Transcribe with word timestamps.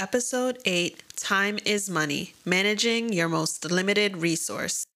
Episode 0.00 0.58
8 0.64 1.02
Time 1.18 1.58
is 1.66 1.90
Money 1.90 2.32
Managing 2.46 3.12
Your 3.12 3.28
Most 3.28 3.70
Limited 3.70 4.16
Resource. 4.16 4.86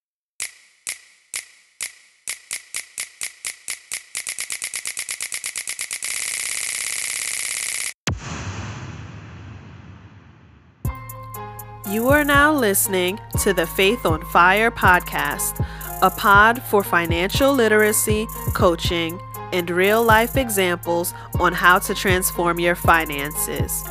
You 11.90 12.08
are 12.08 12.24
now 12.24 12.54
listening 12.54 13.20
to 13.42 13.52
the 13.52 13.66
Faith 13.66 14.06
on 14.06 14.24
Fire 14.30 14.70
podcast, 14.70 15.62
a 16.00 16.08
pod 16.08 16.62
for 16.62 16.82
financial 16.82 17.52
literacy, 17.52 18.26
coaching, 18.54 19.20
and 19.52 19.68
real 19.68 20.02
life 20.02 20.38
examples 20.38 21.12
on 21.38 21.52
how 21.52 21.78
to 21.80 21.94
transform 21.94 22.58
your 22.58 22.74
finances. 22.74 23.84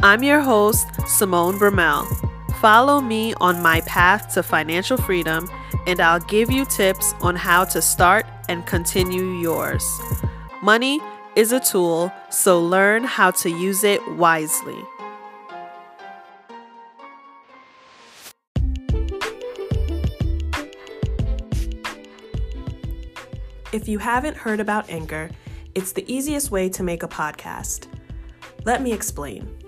I'm 0.00 0.22
your 0.22 0.38
host, 0.38 0.86
Simone 1.08 1.58
Brumell. 1.58 2.06
Follow 2.60 3.00
me 3.00 3.34
on 3.40 3.60
my 3.60 3.80
path 3.80 4.32
to 4.34 4.44
financial 4.44 4.96
freedom, 4.96 5.50
and 5.88 5.98
I'll 5.98 6.20
give 6.20 6.52
you 6.52 6.64
tips 6.66 7.14
on 7.20 7.34
how 7.34 7.64
to 7.64 7.82
start 7.82 8.24
and 8.48 8.64
continue 8.64 9.40
yours. 9.40 9.84
Money 10.62 11.00
is 11.34 11.50
a 11.50 11.58
tool, 11.58 12.12
so 12.30 12.62
learn 12.62 13.02
how 13.02 13.32
to 13.32 13.50
use 13.50 13.82
it 13.82 14.00
wisely. 14.12 14.78
If 23.72 23.88
you 23.88 23.98
haven't 23.98 24.36
heard 24.36 24.60
about 24.60 24.88
Anchor, 24.90 25.28
it's 25.74 25.90
the 25.90 26.04
easiest 26.12 26.52
way 26.52 26.68
to 26.68 26.84
make 26.84 27.02
a 27.02 27.08
podcast. 27.08 27.88
Let 28.64 28.80
me 28.80 28.92
explain. 28.92 29.67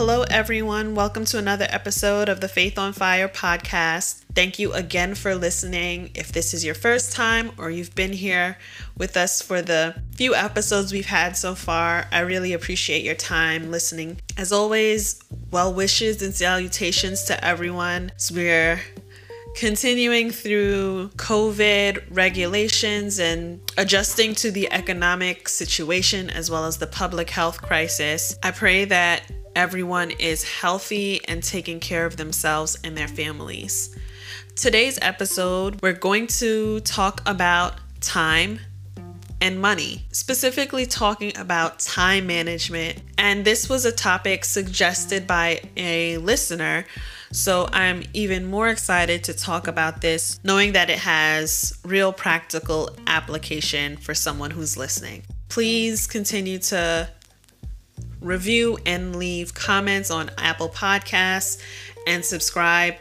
Hello, 0.00 0.22
everyone. 0.30 0.94
Welcome 0.94 1.26
to 1.26 1.36
another 1.36 1.66
episode 1.68 2.30
of 2.30 2.40
the 2.40 2.48
Faith 2.48 2.78
on 2.78 2.94
Fire 2.94 3.28
podcast. 3.28 4.24
Thank 4.34 4.58
you 4.58 4.72
again 4.72 5.14
for 5.14 5.34
listening. 5.34 6.10
If 6.14 6.32
this 6.32 6.54
is 6.54 6.64
your 6.64 6.74
first 6.74 7.12
time 7.12 7.52
or 7.58 7.70
you've 7.70 7.94
been 7.94 8.14
here 8.14 8.56
with 8.96 9.14
us 9.14 9.42
for 9.42 9.60
the 9.60 9.94
few 10.16 10.34
episodes 10.34 10.90
we've 10.90 11.04
had 11.04 11.36
so 11.36 11.54
far, 11.54 12.06
I 12.10 12.20
really 12.20 12.54
appreciate 12.54 13.04
your 13.04 13.14
time 13.14 13.70
listening. 13.70 14.22
As 14.38 14.52
always, 14.52 15.22
well 15.50 15.74
wishes 15.74 16.22
and 16.22 16.34
salutations 16.34 17.24
to 17.24 17.44
everyone. 17.44 18.10
We're 18.32 18.80
continuing 19.54 20.30
through 20.30 21.10
COVID 21.16 22.04
regulations 22.08 23.18
and 23.18 23.60
adjusting 23.76 24.34
to 24.36 24.50
the 24.50 24.72
economic 24.72 25.46
situation 25.46 26.30
as 26.30 26.50
well 26.50 26.64
as 26.64 26.78
the 26.78 26.86
public 26.86 27.28
health 27.28 27.60
crisis. 27.60 28.38
I 28.42 28.52
pray 28.52 28.86
that 28.86 29.30
everyone 29.60 30.10
is 30.12 30.42
healthy 30.42 31.20
and 31.28 31.42
taking 31.42 31.78
care 31.78 32.06
of 32.06 32.16
themselves 32.16 32.78
and 32.82 32.96
their 32.96 33.06
families. 33.06 33.94
Today's 34.56 34.98
episode, 35.02 35.82
we're 35.82 35.92
going 35.92 36.28
to 36.28 36.80
talk 36.80 37.20
about 37.26 37.74
time 38.00 38.58
and 39.42 39.60
money, 39.60 40.06
specifically 40.12 40.86
talking 40.86 41.36
about 41.36 41.78
time 41.78 42.26
management. 42.26 43.02
And 43.18 43.44
this 43.44 43.68
was 43.68 43.84
a 43.84 43.92
topic 43.92 44.46
suggested 44.46 45.26
by 45.26 45.60
a 45.76 46.16
listener. 46.16 46.86
So 47.30 47.68
I'm 47.70 48.02
even 48.14 48.46
more 48.46 48.70
excited 48.70 49.24
to 49.24 49.34
talk 49.34 49.68
about 49.68 50.00
this, 50.00 50.40
knowing 50.42 50.72
that 50.72 50.88
it 50.88 51.00
has 51.00 51.78
real 51.84 52.14
practical 52.14 52.96
application 53.06 53.98
for 53.98 54.14
someone 54.14 54.52
who's 54.52 54.78
listening. 54.78 55.22
Please 55.50 56.06
continue 56.06 56.58
to 56.60 57.10
review 58.20 58.78
and 58.86 59.16
leave 59.16 59.54
comments 59.54 60.10
on 60.10 60.30
Apple 60.38 60.68
Podcasts 60.68 61.60
and 62.06 62.24
subscribe 62.24 62.94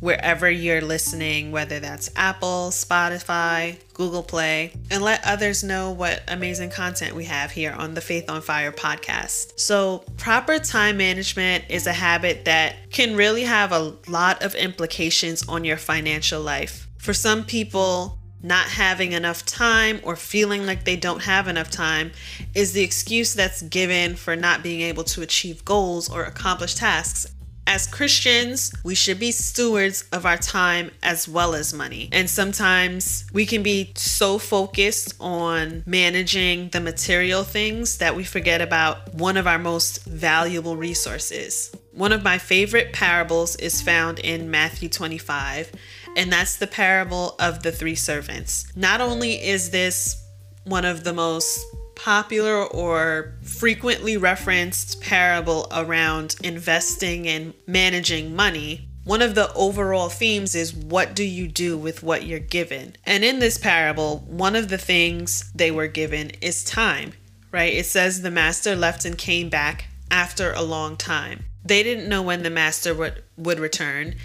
wherever 0.00 0.50
you're 0.50 0.80
listening, 0.80 1.52
whether 1.52 1.78
that's 1.78 2.10
Apple, 2.16 2.70
Spotify, 2.70 3.78
Google 3.92 4.22
Play, 4.22 4.72
and 4.90 5.02
let 5.02 5.24
others 5.26 5.62
know 5.62 5.90
what 5.90 6.22
amazing 6.26 6.70
content 6.70 7.14
we 7.14 7.26
have 7.26 7.50
here 7.50 7.72
on 7.72 7.94
the 7.94 8.00
Faith 8.00 8.28
on 8.30 8.40
Fire 8.40 8.72
podcast. 8.72 9.58
So, 9.60 10.04
proper 10.16 10.58
time 10.58 10.96
management 10.96 11.64
is 11.68 11.86
a 11.86 11.92
habit 11.92 12.46
that 12.46 12.90
can 12.90 13.14
really 13.14 13.42
have 13.42 13.72
a 13.72 13.94
lot 14.08 14.42
of 14.42 14.54
implications 14.54 15.46
on 15.46 15.64
your 15.64 15.76
financial 15.76 16.40
life. 16.40 16.88
For 16.98 17.12
some 17.12 17.44
people, 17.44 18.19
not 18.42 18.66
having 18.66 19.12
enough 19.12 19.44
time 19.44 20.00
or 20.02 20.16
feeling 20.16 20.66
like 20.66 20.84
they 20.84 20.96
don't 20.96 21.22
have 21.22 21.48
enough 21.48 21.70
time 21.70 22.12
is 22.54 22.72
the 22.72 22.82
excuse 22.82 23.34
that's 23.34 23.62
given 23.62 24.14
for 24.14 24.36
not 24.36 24.62
being 24.62 24.80
able 24.80 25.04
to 25.04 25.22
achieve 25.22 25.64
goals 25.64 26.08
or 26.08 26.24
accomplish 26.24 26.74
tasks. 26.74 27.26
As 27.66 27.86
Christians, 27.86 28.72
we 28.82 28.96
should 28.96 29.20
be 29.20 29.30
stewards 29.30 30.02
of 30.10 30.26
our 30.26 30.38
time 30.38 30.90
as 31.04 31.28
well 31.28 31.54
as 31.54 31.72
money. 31.72 32.08
And 32.10 32.28
sometimes 32.28 33.26
we 33.32 33.46
can 33.46 33.62
be 33.62 33.92
so 33.94 34.38
focused 34.38 35.14
on 35.20 35.84
managing 35.86 36.70
the 36.70 36.80
material 36.80 37.44
things 37.44 37.98
that 37.98 38.16
we 38.16 38.24
forget 38.24 38.60
about 38.60 39.14
one 39.14 39.36
of 39.36 39.46
our 39.46 39.58
most 39.58 40.04
valuable 40.04 40.76
resources. 40.76 41.72
One 41.92 42.12
of 42.12 42.24
my 42.24 42.38
favorite 42.38 42.92
parables 42.92 43.54
is 43.56 43.82
found 43.82 44.18
in 44.18 44.50
Matthew 44.50 44.88
25 44.88 45.70
and 46.16 46.32
that's 46.32 46.56
the 46.56 46.66
parable 46.66 47.36
of 47.38 47.62
the 47.62 47.72
three 47.72 47.94
servants. 47.94 48.66
Not 48.76 49.00
only 49.00 49.34
is 49.34 49.70
this 49.70 50.22
one 50.64 50.84
of 50.84 51.04
the 51.04 51.12
most 51.12 51.64
popular 51.94 52.64
or 52.64 53.34
frequently 53.42 54.16
referenced 54.16 55.00
parable 55.02 55.66
around 55.70 56.34
investing 56.42 57.28
and 57.28 57.52
managing 57.66 58.34
money, 58.34 58.88
one 59.04 59.22
of 59.22 59.34
the 59.34 59.52
overall 59.54 60.08
themes 60.08 60.54
is 60.54 60.74
what 60.74 61.14
do 61.14 61.24
you 61.24 61.48
do 61.48 61.76
with 61.76 62.02
what 62.02 62.24
you're 62.24 62.38
given? 62.38 62.96
And 63.04 63.24
in 63.24 63.38
this 63.38 63.58
parable, 63.58 64.18
one 64.26 64.54
of 64.54 64.68
the 64.68 64.78
things 64.78 65.50
they 65.54 65.70
were 65.70 65.88
given 65.88 66.30
is 66.40 66.64
time, 66.64 67.14
right? 67.50 67.72
It 67.72 67.86
says 67.86 68.22
the 68.22 68.30
master 68.30 68.76
left 68.76 69.04
and 69.04 69.16
came 69.16 69.48
back 69.48 69.86
after 70.10 70.52
a 70.52 70.62
long 70.62 70.96
time. 70.96 71.44
They 71.64 71.82
didn't 71.82 72.08
know 72.08 72.22
when 72.22 72.42
the 72.42 72.50
master 72.50 72.94
would, 72.94 73.22
would 73.36 73.58
return. 73.58 74.16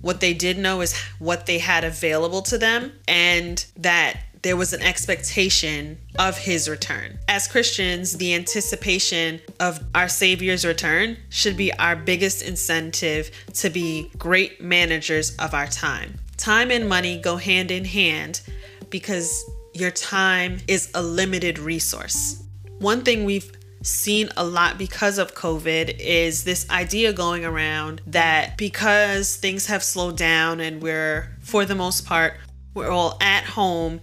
What 0.00 0.20
they 0.20 0.34
did 0.34 0.58
know 0.58 0.80
is 0.80 0.96
what 1.18 1.46
they 1.46 1.58
had 1.58 1.84
available 1.84 2.42
to 2.42 2.58
them 2.58 2.92
and 3.06 3.64
that 3.76 4.20
there 4.42 4.56
was 4.56 4.72
an 4.72 4.82
expectation 4.82 5.98
of 6.18 6.38
his 6.38 6.68
return. 6.68 7.18
As 7.28 7.48
Christians, 7.48 8.16
the 8.18 8.34
anticipation 8.34 9.40
of 9.58 9.82
our 9.94 10.08
Savior's 10.08 10.64
return 10.64 11.16
should 11.28 11.56
be 11.56 11.72
our 11.74 11.96
biggest 11.96 12.42
incentive 12.42 13.30
to 13.54 13.70
be 13.70 14.10
great 14.16 14.60
managers 14.60 15.34
of 15.36 15.54
our 15.54 15.66
time. 15.66 16.14
Time 16.36 16.70
and 16.70 16.88
money 16.88 17.20
go 17.20 17.36
hand 17.36 17.70
in 17.70 17.84
hand 17.84 18.42
because 18.90 19.44
your 19.74 19.90
time 19.90 20.58
is 20.68 20.90
a 20.94 21.02
limited 21.02 21.58
resource. 21.58 22.42
One 22.78 23.02
thing 23.02 23.24
we've 23.24 23.57
seen 23.82 24.28
a 24.36 24.44
lot 24.44 24.78
because 24.78 25.18
of 25.18 25.34
COVID 25.34 25.98
is 25.98 26.44
this 26.44 26.68
idea 26.70 27.12
going 27.12 27.44
around 27.44 28.00
that 28.06 28.56
because 28.56 29.36
things 29.36 29.66
have 29.66 29.82
slowed 29.82 30.16
down 30.16 30.60
and 30.60 30.82
we're, 30.82 31.36
for 31.40 31.64
the 31.64 31.74
most 31.74 32.06
part, 32.06 32.34
we're 32.74 32.90
all 32.90 33.16
at 33.20 33.44
home 33.44 34.00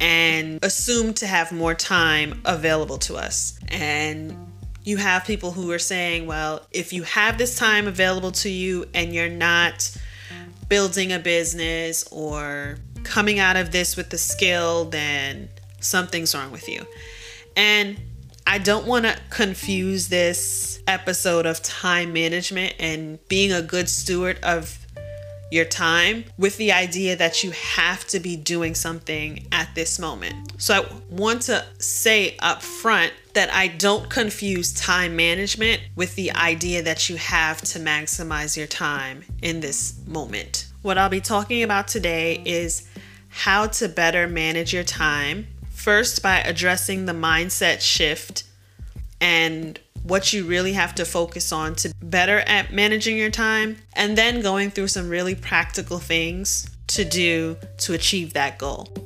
and 0.00 0.62
assumed 0.62 1.16
to 1.16 1.26
have 1.26 1.52
more 1.52 1.74
time 1.74 2.40
available 2.44 2.98
to 2.98 3.16
us. 3.16 3.58
And 3.68 4.52
you 4.84 4.96
have 4.98 5.24
people 5.24 5.50
who 5.50 5.70
are 5.72 5.78
saying, 5.78 6.26
well, 6.26 6.66
if 6.70 6.92
you 6.92 7.02
have 7.02 7.38
this 7.38 7.58
time 7.58 7.88
available 7.88 8.32
to 8.32 8.48
you 8.48 8.86
and 8.94 9.12
you're 9.12 9.28
not 9.28 9.96
building 10.68 11.12
a 11.12 11.18
business 11.18 12.04
or 12.10 12.78
coming 13.02 13.38
out 13.38 13.56
of 13.56 13.72
this 13.72 13.96
with 13.96 14.10
the 14.10 14.18
skill, 14.18 14.84
then 14.84 15.48
something's 15.80 16.34
wrong 16.34 16.50
with 16.50 16.68
you. 16.68 16.86
And 17.56 17.98
I 18.48 18.58
don't 18.58 18.86
want 18.86 19.06
to 19.06 19.18
confuse 19.28 20.08
this 20.08 20.80
episode 20.86 21.46
of 21.46 21.62
time 21.62 22.12
management 22.12 22.74
and 22.78 23.18
being 23.28 23.52
a 23.52 23.60
good 23.60 23.88
steward 23.88 24.38
of 24.44 24.78
your 25.50 25.64
time 25.64 26.24
with 26.38 26.56
the 26.56 26.72
idea 26.72 27.16
that 27.16 27.42
you 27.42 27.50
have 27.52 28.06
to 28.06 28.20
be 28.20 28.36
doing 28.36 28.74
something 28.74 29.46
at 29.52 29.74
this 29.74 29.98
moment. 29.98 30.52
So 30.60 30.74
I 30.74 30.86
want 31.10 31.42
to 31.42 31.64
say 31.78 32.36
up 32.40 32.62
front 32.62 33.12
that 33.34 33.52
I 33.52 33.68
don't 33.68 34.08
confuse 34.08 34.72
time 34.72 35.16
management 35.16 35.82
with 35.94 36.14
the 36.14 36.32
idea 36.32 36.82
that 36.82 37.08
you 37.08 37.16
have 37.16 37.60
to 37.62 37.78
maximize 37.78 38.56
your 38.56 38.66
time 38.66 39.24
in 39.42 39.60
this 39.60 40.00
moment. 40.06 40.68
What 40.82 40.98
I'll 40.98 41.08
be 41.08 41.20
talking 41.20 41.62
about 41.62 41.88
today 41.88 42.42
is 42.44 42.88
how 43.28 43.66
to 43.66 43.88
better 43.88 44.26
manage 44.26 44.72
your 44.72 44.84
time. 44.84 45.48
First, 45.86 46.20
by 46.20 46.40
addressing 46.40 47.06
the 47.06 47.12
mindset 47.12 47.80
shift 47.80 48.42
and 49.20 49.78
what 50.02 50.32
you 50.32 50.44
really 50.44 50.72
have 50.72 50.96
to 50.96 51.04
focus 51.04 51.52
on 51.52 51.76
to 51.76 51.94
better 52.02 52.40
at 52.40 52.72
managing 52.72 53.16
your 53.16 53.30
time, 53.30 53.76
and 53.92 54.18
then 54.18 54.40
going 54.40 54.72
through 54.72 54.88
some 54.88 55.08
really 55.08 55.36
practical 55.36 56.00
things 56.00 56.68
to 56.88 57.04
do 57.04 57.56
to 57.78 57.92
achieve 57.92 58.32
that 58.32 58.58
goal. 58.58 59.05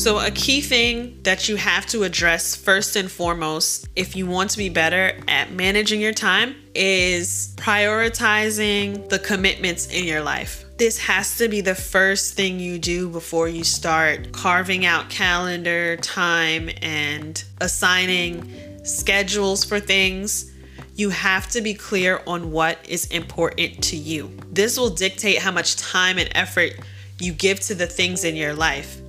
So, 0.00 0.18
a 0.18 0.30
key 0.30 0.62
thing 0.62 1.18
that 1.24 1.46
you 1.46 1.56
have 1.56 1.84
to 1.88 2.04
address 2.04 2.56
first 2.56 2.96
and 2.96 3.12
foremost 3.12 3.86
if 3.94 4.16
you 4.16 4.26
want 4.26 4.48
to 4.52 4.56
be 4.56 4.70
better 4.70 5.12
at 5.28 5.52
managing 5.52 6.00
your 6.00 6.14
time 6.14 6.56
is 6.74 7.54
prioritizing 7.58 9.10
the 9.10 9.18
commitments 9.18 9.88
in 9.88 10.06
your 10.06 10.22
life. 10.22 10.64
This 10.78 10.96
has 11.00 11.36
to 11.36 11.48
be 11.48 11.60
the 11.60 11.74
first 11.74 12.32
thing 12.32 12.58
you 12.58 12.78
do 12.78 13.10
before 13.10 13.46
you 13.46 13.62
start 13.62 14.32
carving 14.32 14.86
out 14.86 15.10
calendar 15.10 15.98
time 15.98 16.70
and 16.80 17.44
assigning 17.60 18.50
schedules 18.86 19.66
for 19.66 19.80
things. 19.80 20.50
You 20.94 21.10
have 21.10 21.50
to 21.50 21.60
be 21.60 21.74
clear 21.74 22.22
on 22.26 22.52
what 22.52 22.78
is 22.88 23.04
important 23.08 23.84
to 23.84 23.96
you. 23.96 24.34
This 24.50 24.78
will 24.78 24.88
dictate 24.88 25.40
how 25.40 25.50
much 25.50 25.76
time 25.76 26.16
and 26.16 26.30
effort 26.34 26.72
you 27.18 27.34
give 27.34 27.60
to 27.60 27.74
the 27.74 27.86
things 27.86 28.24
in 28.24 28.34
your 28.34 28.54
life. 28.54 28.99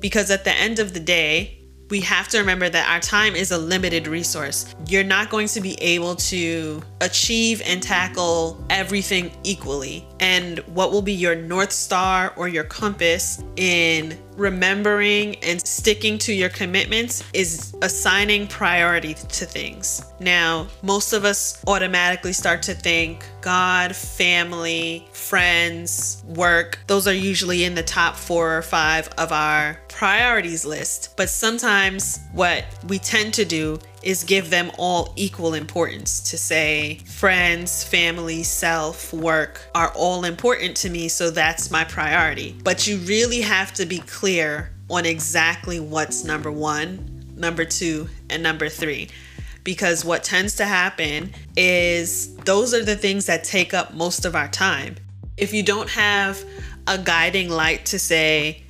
Because 0.00 0.30
at 0.30 0.44
the 0.44 0.52
end 0.52 0.78
of 0.78 0.94
the 0.94 1.00
day, 1.00 1.60
we 1.90 2.00
have 2.02 2.28
to 2.28 2.38
remember 2.38 2.68
that 2.68 2.88
our 2.88 3.00
time 3.00 3.34
is 3.34 3.50
a 3.50 3.58
limited 3.58 4.06
resource. 4.06 4.74
You're 4.86 5.04
not 5.04 5.28
going 5.28 5.48
to 5.48 5.60
be 5.60 5.74
able 5.80 6.14
to 6.16 6.80
achieve 7.00 7.60
and 7.66 7.82
tackle 7.82 8.64
everything 8.70 9.32
equally. 9.42 10.06
And 10.20 10.60
what 10.60 10.92
will 10.92 11.02
be 11.02 11.12
your 11.12 11.34
North 11.34 11.72
Star 11.72 12.32
or 12.36 12.46
your 12.46 12.64
compass 12.64 13.42
in 13.56 14.16
remembering 14.40 15.36
and 15.44 15.60
sticking 15.66 16.16
to 16.16 16.32
your 16.32 16.48
commitments 16.48 17.22
is 17.34 17.76
assigning 17.82 18.46
priority 18.46 19.12
to 19.12 19.44
things. 19.44 20.06
Now, 20.18 20.66
most 20.82 21.12
of 21.12 21.26
us 21.26 21.62
automatically 21.66 22.32
start 22.32 22.62
to 22.62 22.74
think 22.74 23.24
God, 23.42 23.94
family, 23.94 25.06
friends, 25.12 26.24
work. 26.26 26.78
Those 26.86 27.06
are 27.06 27.14
usually 27.14 27.64
in 27.64 27.74
the 27.74 27.82
top 27.82 28.16
four 28.16 28.56
or 28.56 28.62
five 28.62 29.08
of 29.18 29.30
our 29.30 29.78
priorities 29.88 30.64
list. 30.64 31.14
But 31.16 31.28
sometimes 31.28 32.20
what 32.32 32.64
we 32.88 32.98
tend 32.98 33.34
to 33.34 33.44
do 33.44 33.78
is 34.02 34.24
give 34.24 34.50
them 34.50 34.70
all 34.78 35.12
equal 35.16 35.54
importance 35.54 36.20
to 36.30 36.38
say 36.38 37.00
friends, 37.06 37.84
family, 37.84 38.42
self, 38.42 39.12
work 39.12 39.60
are 39.74 39.92
all 39.94 40.24
important 40.24 40.76
to 40.78 40.90
me, 40.90 41.08
so 41.08 41.30
that's 41.30 41.70
my 41.70 41.84
priority. 41.84 42.56
But 42.64 42.86
you 42.86 42.98
really 42.98 43.42
have 43.42 43.72
to 43.74 43.86
be 43.86 43.98
clear 43.98 44.70
on 44.88 45.06
exactly 45.06 45.80
what's 45.80 46.24
number 46.24 46.50
one, 46.50 47.32
number 47.36 47.64
two, 47.64 48.08
and 48.28 48.42
number 48.42 48.68
three. 48.68 49.08
Because 49.62 50.04
what 50.04 50.24
tends 50.24 50.56
to 50.56 50.64
happen 50.64 51.32
is 51.56 52.34
those 52.36 52.72
are 52.72 52.84
the 52.84 52.96
things 52.96 53.26
that 53.26 53.44
take 53.44 53.74
up 53.74 53.94
most 53.94 54.24
of 54.24 54.34
our 54.34 54.48
time. 54.48 54.96
If 55.36 55.52
you 55.52 55.62
don't 55.62 55.90
have 55.90 56.42
a 56.86 56.98
guiding 56.98 57.50
light 57.50 57.86
to 57.86 57.98
say, 57.98 58.64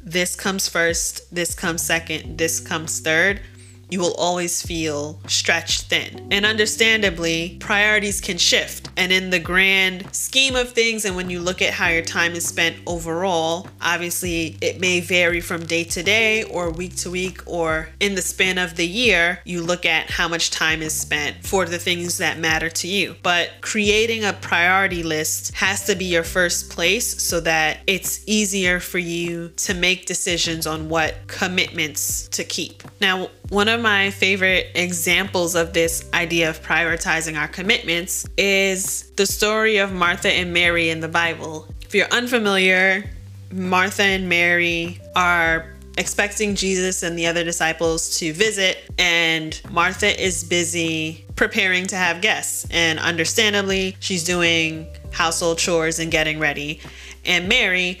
this 0.00 0.36
comes 0.36 0.68
first, 0.68 1.34
this 1.34 1.54
comes 1.54 1.82
second, 1.82 2.38
this 2.38 2.60
comes 2.60 3.00
third, 3.00 3.40
you 3.88 4.00
will 4.00 4.14
always 4.14 4.62
feel 4.62 5.20
stretched 5.26 5.82
thin. 5.82 6.26
And 6.30 6.44
understandably, 6.44 7.56
priorities 7.60 8.20
can 8.20 8.38
shift. 8.38 8.88
And 8.96 9.12
in 9.12 9.30
the 9.30 9.38
grand 9.38 10.14
scheme 10.14 10.56
of 10.56 10.72
things, 10.72 11.04
and 11.04 11.14
when 11.14 11.30
you 11.30 11.40
look 11.40 11.62
at 11.62 11.74
how 11.74 11.88
your 11.88 12.02
time 12.02 12.32
is 12.32 12.46
spent 12.46 12.76
overall, 12.86 13.68
obviously 13.80 14.56
it 14.60 14.80
may 14.80 15.00
vary 15.00 15.40
from 15.40 15.66
day 15.66 15.84
to 15.84 16.02
day 16.02 16.42
or 16.44 16.70
week 16.70 16.96
to 16.96 17.10
week 17.10 17.40
or 17.46 17.88
in 18.00 18.14
the 18.14 18.22
span 18.22 18.58
of 18.58 18.76
the 18.76 18.86
year. 18.86 19.40
You 19.44 19.62
look 19.62 19.86
at 19.86 20.10
how 20.10 20.28
much 20.28 20.50
time 20.50 20.82
is 20.82 20.94
spent 20.94 21.44
for 21.44 21.66
the 21.66 21.78
things 21.78 22.18
that 22.18 22.38
matter 22.38 22.70
to 22.70 22.88
you. 22.88 23.16
But 23.22 23.50
creating 23.60 24.24
a 24.24 24.32
priority 24.32 25.02
list 25.02 25.54
has 25.54 25.84
to 25.86 25.94
be 25.94 26.06
your 26.06 26.24
first 26.24 26.70
place 26.70 27.22
so 27.22 27.40
that 27.40 27.80
it's 27.86 28.24
easier 28.26 28.80
for 28.80 28.98
you 28.98 29.50
to 29.56 29.74
make 29.74 30.06
decisions 30.06 30.66
on 30.66 30.88
what 30.88 31.14
commitments 31.26 32.28
to 32.28 32.44
keep. 32.44 32.82
Now, 33.00 33.28
one 33.48 33.68
of 33.76 33.82
my 33.82 34.10
favorite 34.10 34.70
examples 34.74 35.54
of 35.54 35.74
this 35.74 36.08
idea 36.14 36.48
of 36.48 36.62
prioritizing 36.62 37.38
our 37.38 37.46
commitments 37.46 38.26
is 38.38 39.10
the 39.16 39.26
story 39.26 39.76
of 39.76 39.92
Martha 39.92 40.30
and 40.30 40.52
Mary 40.52 40.88
in 40.88 41.00
the 41.00 41.08
Bible. 41.08 41.68
If 41.82 41.94
you're 41.94 42.08
unfamiliar, 42.08 43.04
Martha 43.52 44.02
and 44.02 44.30
Mary 44.30 44.98
are 45.14 45.74
expecting 45.98 46.54
Jesus 46.54 47.02
and 47.02 47.18
the 47.18 47.26
other 47.26 47.44
disciples 47.44 48.18
to 48.18 48.32
visit, 48.32 48.78
and 48.98 49.60
Martha 49.70 50.22
is 50.22 50.42
busy 50.42 51.26
preparing 51.36 51.86
to 51.88 51.96
have 51.96 52.22
guests. 52.22 52.66
And 52.70 52.98
understandably, 52.98 53.96
she's 54.00 54.24
doing 54.24 54.86
household 55.12 55.58
chores 55.58 55.98
and 55.98 56.10
getting 56.10 56.38
ready. 56.38 56.80
And 57.26 57.46
Mary 57.46 58.00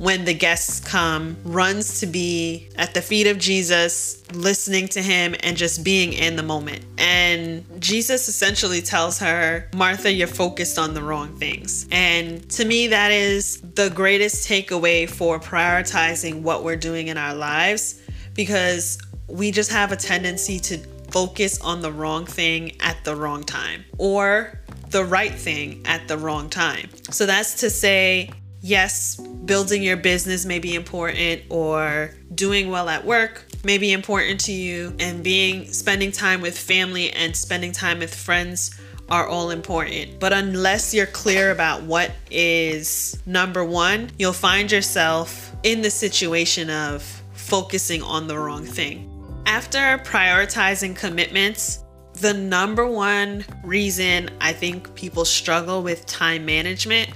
when 0.00 0.24
the 0.24 0.32
guests 0.32 0.80
come, 0.80 1.36
runs 1.44 2.00
to 2.00 2.06
be 2.06 2.70
at 2.76 2.94
the 2.94 3.02
feet 3.02 3.26
of 3.26 3.36
Jesus, 3.36 4.22
listening 4.32 4.88
to 4.88 5.02
him 5.02 5.36
and 5.40 5.58
just 5.58 5.84
being 5.84 6.14
in 6.14 6.36
the 6.36 6.42
moment. 6.42 6.82
And 6.96 7.66
Jesus 7.82 8.26
essentially 8.26 8.80
tells 8.80 9.18
her, 9.18 9.68
Martha, 9.74 10.10
you're 10.10 10.26
focused 10.26 10.78
on 10.78 10.94
the 10.94 11.02
wrong 11.02 11.36
things. 11.36 11.86
And 11.92 12.48
to 12.52 12.64
me, 12.64 12.86
that 12.86 13.12
is 13.12 13.60
the 13.60 13.90
greatest 13.90 14.48
takeaway 14.48 15.06
for 15.06 15.38
prioritizing 15.38 16.40
what 16.40 16.64
we're 16.64 16.76
doing 16.76 17.08
in 17.08 17.18
our 17.18 17.34
lives 17.34 18.00
because 18.32 18.96
we 19.26 19.50
just 19.50 19.70
have 19.70 19.92
a 19.92 19.96
tendency 19.96 20.58
to 20.60 20.78
focus 21.10 21.60
on 21.60 21.82
the 21.82 21.92
wrong 21.92 22.24
thing 22.24 22.72
at 22.80 22.96
the 23.04 23.14
wrong 23.14 23.44
time 23.44 23.84
or 23.98 24.58
the 24.88 25.04
right 25.04 25.34
thing 25.34 25.82
at 25.84 26.08
the 26.08 26.16
wrong 26.16 26.48
time. 26.48 26.88
So 27.10 27.26
that's 27.26 27.60
to 27.60 27.68
say, 27.68 28.30
yes, 28.60 29.16
building 29.44 29.82
your 29.82 29.96
business 29.96 30.44
may 30.44 30.58
be 30.58 30.74
important 30.74 31.42
or 31.48 32.14
doing 32.34 32.70
well 32.70 32.88
at 32.88 33.04
work 33.04 33.44
may 33.64 33.78
be 33.78 33.92
important 33.92 34.40
to 34.40 34.52
you 34.52 34.94
and 34.98 35.22
being 35.22 35.66
spending 35.66 36.10
time 36.10 36.40
with 36.40 36.56
family 36.56 37.10
and 37.10 37.36
spending 37.36 37.72
time 37.72 37.98
with 37.98 38.14
friends 38.14 38.70
are 39.10 39.26
all 39.26 39.50
important. 39.50 40.20
But 40.20 40.32
unless 40.32 40.94
you're 40.94 41.06
clear 41.06 41.50
about 41.50 41.82
what 41.82 42.12
is 42.30 43.20
number 43.26 43.64
1, 43.64 44.12
you'll 44.18 44.32
find 44.32 44.70
yourself 44.70 45.54
in 45.62 45.82
the 45.82 45.90
situation 45.90 46.70
of 46.70 47.02
focusing 47.32 48.02
on 48.02 48.28
the 48.28 48.38
wrong 48.38 48.64
thing. 48.64 49.06
After 49.46 49.98
prioritizing 50.04 50.94
commitments, 50.94 51.84
the 52.14 52.34
number 52.34 52.86
one 52.86 53.44
reason 53.64 54.30
I 54.40 54.52
think 54.52 54.94
people 54.94 55.24
struggle 55.24 55.82
with 55.82 56.06
time 56.06 56.44
management 56.44 57.10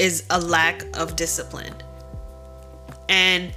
is 0.00 0.24
a 0.30 0.40
lack 0.40 0.84
of 0.96 1.14
discipline. 1.14 1.74
And 3.10 3.52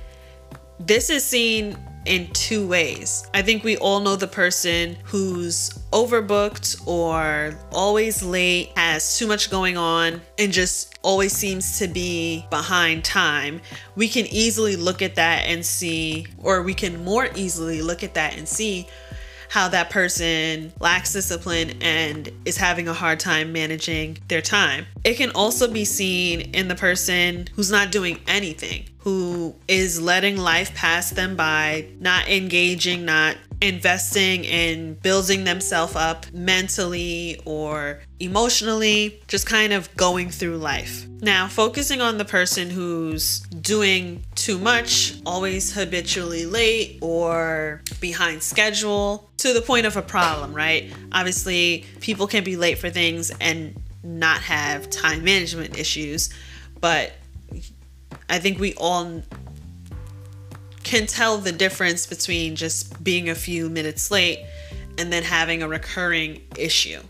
this 0.77 1.09
is 1.09 1.23
seen 1.23 1.77
in 2.05 2.27
two 2.33 2.67
ways. 2.67 3.25
I 3.33 3.41
think 3.41 3.63
we 3.63 3.77
all 3.77 4.01
know 4.01 4.17
the 4.17 4.27
person 4.27 4.97
who's 5.05 5.69
overbooked 5.93 6.85
or 6.85 7.57
always 7.71 8.21
late, 8.21 8.71
has 8.75 9.17
too 9.17 9.25
much 9.25 9.49
going 9.49 9.77
on, 9.77 10.21
and 10.37 10.51
just 10.51 10.99
always 11.01 11.31
seems 11.31 11.79
to 11.79 11.87
be 11.87 12.45
behind 12.49 13.05
time. 13.05 13.61
We 13.95 14.09
can 14.09 14.25
easily 14.25 14.75
look 14.75 15.01
at 15.01 15.15
that 15.15 15.45
and 15.45 15.65
see, 15.65 16.27
or 16.39 16.61
we 16.61 16.73
can 16.73 17.05
more 17.05 17.29
easily 17.35 17.81
look 17.81 18.03
at 18.03 18.15
that 18.15 18.37
and 18.37 18.45
see 18.45 18.87
how 19.53 19.67
that 19.67 19.91
person 19.91 20.73
lacks 20.79 21.13
discipline 21.13 21.77
and 21.79 22.31
is 22.43 22.57
having 22.57 22.87
a 22.87 22.93
hard 22.93 23.19
time 23.19 23.53
managing 23.53 24.17
their 24.27 24.41
time. 24.41 24.83
It 25.03 25.13
can 25.13 25.29
also 25.35 25.71
be 25.71 25.85
seen 25.85 26.41
in 26.55 26.69
the 26.69 26.75
person 26.75 27.47
who's 27.53 27.69
not 27.69 27.91
doing 27.91 28.19
anything, 28.25 28.85
who 29.03 29.53
is 29.67 30.01
letting 30.01 30.37
life 30.37 30.73
pass 30.75 31.09
them 31.09 31.35
by, 31.35 31.87
not 31.99 32.29
engaging, 32.29 33.03
not 33.03 33.35
investing 33.61 34.43
in 34.45 34.93
building 34.95 35.43
themselves 35.43 35.95
up 35.95 36.25
mentally 36.33 37.39
or 37.45 37.99
emotionally, 38.19 39.21
just 39.27 39.45
kind 39.45 39.73
of 39.73 39.93
going 39.95 40.29
through 40.29 40.57
life. 40.57 41.05
Now, 41.21 41.47
focusing 41.47 42.01
on 42.01 42.17
the 42.17 42.25
person 42.25 42.69
who's 42.69 43.39
doing 43.39 44.23
too 44.35 44.57
much, 44.57 45.15
always 45.25 45.73
habitually 45.73 46.45
late 46.45 46.99
or 47.01 47.81
behind 47.99 48.41
schedule 48.41 49.29
to 49.37 49.53
the 49.53 49.61
point 49.61 49.85
of 49.85 49.97
a 49.97 50.01
problem, 50.01 50.53
right? 50.53 50.93
Obviously, 51.11 51.85
people 51.99 52.27
can 52.27 52.43
be 52.43 52.57
late 52.57 52.77
for 52.77 52.89
things 52.89 53.31
and 53.41 53.81
not 54.03 54.41
have 54.41 54.89
time 54.89 55.23
management 55.23 55.77
issues, 55.77 56.29
but 56.79 57.13
I 58.29 58.39
think 58.39 58.59
we 58.59 58.73
all 58.75 59.21
can 60.83 61.07
tell 61.07 61.37
the 61.37 61.51
difference 61.51 62.05
between 62.05 62.55
just 62.55 63.03
being 63.03 63.29
a 63.29 63.35
few 63.35 63.69
minutes 63.69 64.11
late 64.11 64.45
and 64.97 65.11
then 65.11 65.23
having 65.23 65.63
a 65.63 65.67
recurring 65.67 66.41
issue 66.57 67.01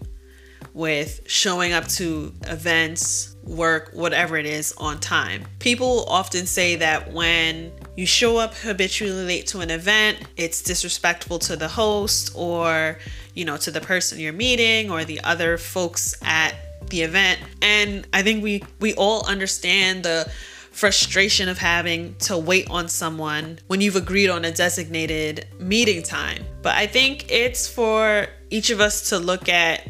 with 0.74 1.22
showing 1.27 1.72
up 1.72 1.88
to 1.88 2.34
events, 2.48 3.36
work, 3.43 3.91
whatever 3.93 4.38
it 4.38 4.46
is 4.46 4.74
on 4.77 5.00
time. 5.00 5.43
People 5.60 6.05
often 6.08 6.46
say 6.46 6.77
that 6.77 7.12
when 7.12 7.72
you 7.96 8.05
show 8.05 8.38
up 8.38 8.55
habitually 8.55 9.25
late 9.25 9.48
to 9.48 9.60
an 9.60 9.70
event, 9.70 10.17
it's 10.36 10.63
disrespectful 10.63 11.38
to 11.39 11.55
the 11.55 11.67
host 11.67 12.32
or, 12.36 12.98
you 13.36 13.46
know, 13.46 13.58
to 13.58 13.70
the 13.70 13.82
person 13.82 14.20
you're 14.20 14.34
meeting 14.34 14.89
or 14.89 15.05
the 15.05 15.22
other 15.22 15.58
folks 15.58 16.15
at 16.24 16.55
the 16.89 17.01
event. 17.01 17.39
And 17.62 18.08
I 18.13 18.24
think 18.24 18.43
we 18.43 18.63
we 18.79 18.93
all 18.96 19.25
understand 19.27 20.03
the 20.03 20.32
frustration 20.73 21.47
of 21.47 21.57
having 21.59 22.15
to 22.15 22.37
wait 22.37 22.69
on 22.69 22.89
someone 22.89 23.59
when 23.67 23.79
you've 23.79 23.95
agreed 23.95 24.29
on 24.29 24.43
a 24.43 24.51
designated 24.51 25.47
meeting 25.59 26.03
time. 26.03 26.43
But 26.61 26.75
I 26.75 26.87
think 26.87 27.31
it's 27.31 27.67
for 27.67 28.27
each 28.49 28.71
of 28.71 28.81
us 28.81 29.09
to 29.09 29.19
look 29.19 29.47
at 29.47 29.87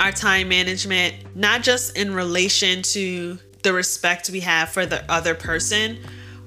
our 0.00 0.12
time 0.12 0.48
management, 0.48 1.14
not 1.36 1.62
just 1.62 1.96
in 1.96 2.14
relation 2.14 2.82
to 2.82 3.38
the 3.62 3.72
respect 3.72 4.30
we 4.30 4.40
have 4.40 4.70
for 4.70 4.86
the 4.86 5.08
other 5.10 5.34
person 5.34 5.98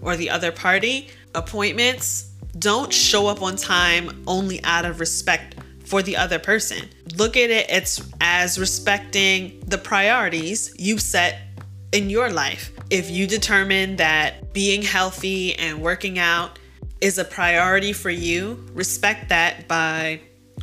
or 0.01 0.15
the 0.15 0.29
other 0.29 0.51
party. 0.51 1.09
Appointments 1.35 2.31
don't 2.57 2.91
show 2.91 3.27
up 3.27 3.41
on 3.41 3.55
time 3.55 4.23
only 4.27 4.63
out 4.63 4.85
of 4.85 4.99
respect 4.99 5.55
for 5.85 6.01
the 6.01 6.17
other 6.17 6.39
person. 6.39 6.89
Look 7.17 7.37
at 7.37 7.49
it 7.49 7.69
it's 7.69 8.01
as 8.19 8.59
respecting 8.59 9.61
the 9.67 9.77
priorities 9.77 10.73
you've 10.77 11.01
set 11.01 11.39
in 11.91 12.09
your 12.09 12.29
life. 12.29 12.71
If 12.89 13.11
you 13.11 13.27
determine 13.27 13.97
that 13.97 14.51
being 14.51 14.81
healthy 14.81 15.53
and 15.55 15.79
working 15.79 16.17
out 16.17 16.57
is 17.01 17.19
a 17.19 17.23
priority 17.23 17.93
for 17.93 18.09
you, 18.09 18.65
respect 18.73 19.29
that 19.29 19.67
by 19.67 20.21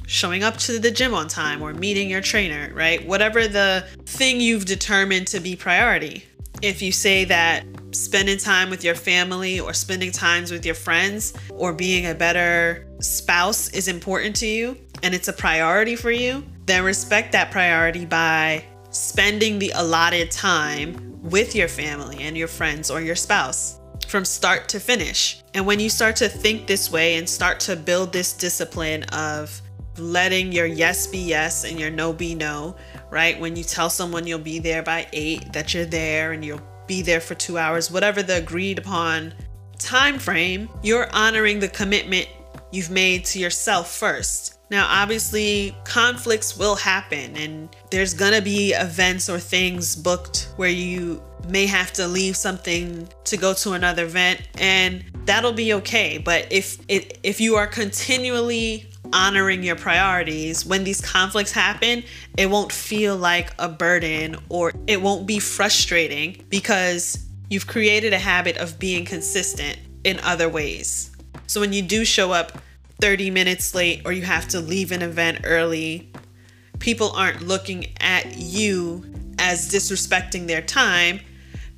showing 0.09 0.42
up 0.42 0.56
to 0.56 0.80
the 0.80 0.90
gym 0.90 1.14
on 1.14 1.28
time 1.28 1.62
or 1.62 1.73
meeting 1.73 2.11
your 2.11 2.21
trainer, 2.21 2.73
right? 2.75 3.06
Whatever 3.06 3.47
the 3.47 3.87
thing 4.06 4.40
you've 4.40 4.64
determined 4.64 5.28
to 5.28 5.40
be 5.40 5.54
priority. 5.54 6.25
If 6.62 6.83
you 6.83 6.90
say 6.90 7.25
that 7.26 7.64
spending 7.92 8.38
time 8.38 8.71
with 8.71 8.83
your 8.83 8.95
family 8.97 9.61
or 9.61 9.73
spending 9.73 10.11
times 10.11 10.50
with 10.50 10.66
your 10.66 10.75
friends 10.75 11.33
or 11.50 11.73
being 11.73 12.06
a 12.06 12.14
better 12.14 12.88
spouse 12.99 13.68
is 13.71 13.87
important 13.87 14.35
to 14.37 14.47
you 14.47 14.76
and 15.04 15.14
it's 15.14 15.28
a 15.28 15.33
priority 15.33 15.95
for 15.95 16.11
you, 16.11 16.45
then 16.66 16.83
respect 16.83 17.30
that 17.33 17.52
priority 17.52 18.04
by 18.04 18.64
spending 18.90 19.59
the 19.59 19.71
allotted 19.76 20.30
time 20.30 21.15
with 21.26 21.54
your 21.54 21.68
family 21.68 22.23
and 22.23 22.37
your 22.37 22.49
friends 22.49 22.90
or 22.90 23.00
your 23.00 23.16
spouse 23.16 23.80
from 24.06 24.25
start 24.25 24.68
to 24.68 24.80
finish. 24.80 25.42
And 25.54 25.66
when 25.66 25.80
you 25.80 25.88
start 25.88 26.16
to 26.16 26.28
think 26.28 26.66
this 26.66 26.90
way 26.90 27.16
and 27.16 27.28
start 27.28 27.61
to 27.61 27.76
build 27.76 28.12
this 28.12 28.33
discipline 28.33 29.02
of 29.04 29.61
letting 29.99 30.52
your 30.52 30.66
yes 30.66 31.06
be 31.06 31.18
yes 31.18 31.64
and 31.64 31.80
your 31.80 31.90
no 31.90 32.12
be 32.12 32.35
no, 32.35 32.76
right? 33.11 33.38
When 33.40 33.56
you 33.56 33.64
tell 33.64 33.90
someone 33.90 34.26
you'll 34.26 34.38
be 34.38 34.59
there 34.59 34.83
by 34.83 35.06
eight, 35.12 35.52
that 35.52 35.75
you're 35.75 35.87
there 35.87 36.33
and 36.33 36.45
you'll 36.45 36.61
be 36.87 37.02
there 37.02 37.21
for 37.21 37.35
two 37.35 37.59
hours, 37.59 37.90
whatever 37.90 38.23
the 38.23 38.37
agreed 38.37 38.78
upon 38.78 39.35
time 39.78 40.18
frame, 40.18 40.68
you're 40.83 41.11
honoring 41.12 41.59
the 41.59 41.68
commitment 41.68 42.28
you've 42.71 42.90
made 42.90 43.25
to 43.25 43.38
yourself 43.38 43.92
first. 43.92 44.55
Now, 44.70 44.87
obviously, 44.88 45.76
conflicts 45.85 46.56
will 46.56 46.75
happen, 46.75 47.37
and 47.37 47.68
there's 47.90 48.14
gonna 48.14 48.42
be 48.42 48.73
events 48.73 49.28
or 49.28 49.38
things 49.38 49.94
booked 49.94 50.49
where 50.56 50.68
you 50.68 51.23
may 51.49 51.66
have 51.66 51.92
to 51.92 52.08
leave 52.08 52.37
something 52.37 53.08
to 53.25 53.37
go 53.37 53.54
to 53.54 53.73
another 53.73 54.04
event, 54.04 54.42
and 54.58 55.04
that'll 55.25 55.52
be 55.52 55.75
okay. 55.75 56.18
But 56.18 56.46
if 56.50 56.78
it, 56.88 57.18
if 57.23 57.40
you 57.40 57.54
are 57.54 57.66
continually 57.68 58.88
honoring 59.12 59.62
your 59.62 59.76
priorities, 59.76 60.66
when 60.66 60.82
these 60.82 61.00
conflicts 61.00 61.52
happen, 61.52 62.02
it 62.37 62.50
won't 62.50 62.73
feel 62.73 63.16
like 63.16 63.52
a 63.58 63.68
burden 63.68 64.37
or 64.49 64.73
it 64.88 65.00
won't 65.00 65.26
be 65.26 65.38
frustrating 65.38 66.44
because 66.49 67.25
you've 67.49 67.68
created 67.68 68.12
a 68.12 68.18
habit 68.18 68.56
of 68.56 68.78
being 68.78 69.04
consistent 69.04 69.78
in 70.02 70.18
other 70.20 70.49
ways. 70.49 71.12
So 71.46 71.61
when 71.61 71.73
you 71.73 71.82
do 71.82 72.04
show 72.04 72.32
up 72.32 72.58
30 73.00 73.31
minutes 73.31 73.75
late 73.75 74.03
or 74.05 74.12
you 74.12 74.23
have 74.23 74.49
to 74.49 74.61
leave 74.61 74.93
an 74.93 75.03
event 75.03 75.41
early, 75.45 76.11
people 76.79 77.11
aren't 77.12 77.43
looking 77.43 77.87
at 78.00 78.37
you 78.37 79.05
as 79.38 79.71
disrespecting 79.71 80.47
their 80.47 80.62
time 80.62 81.21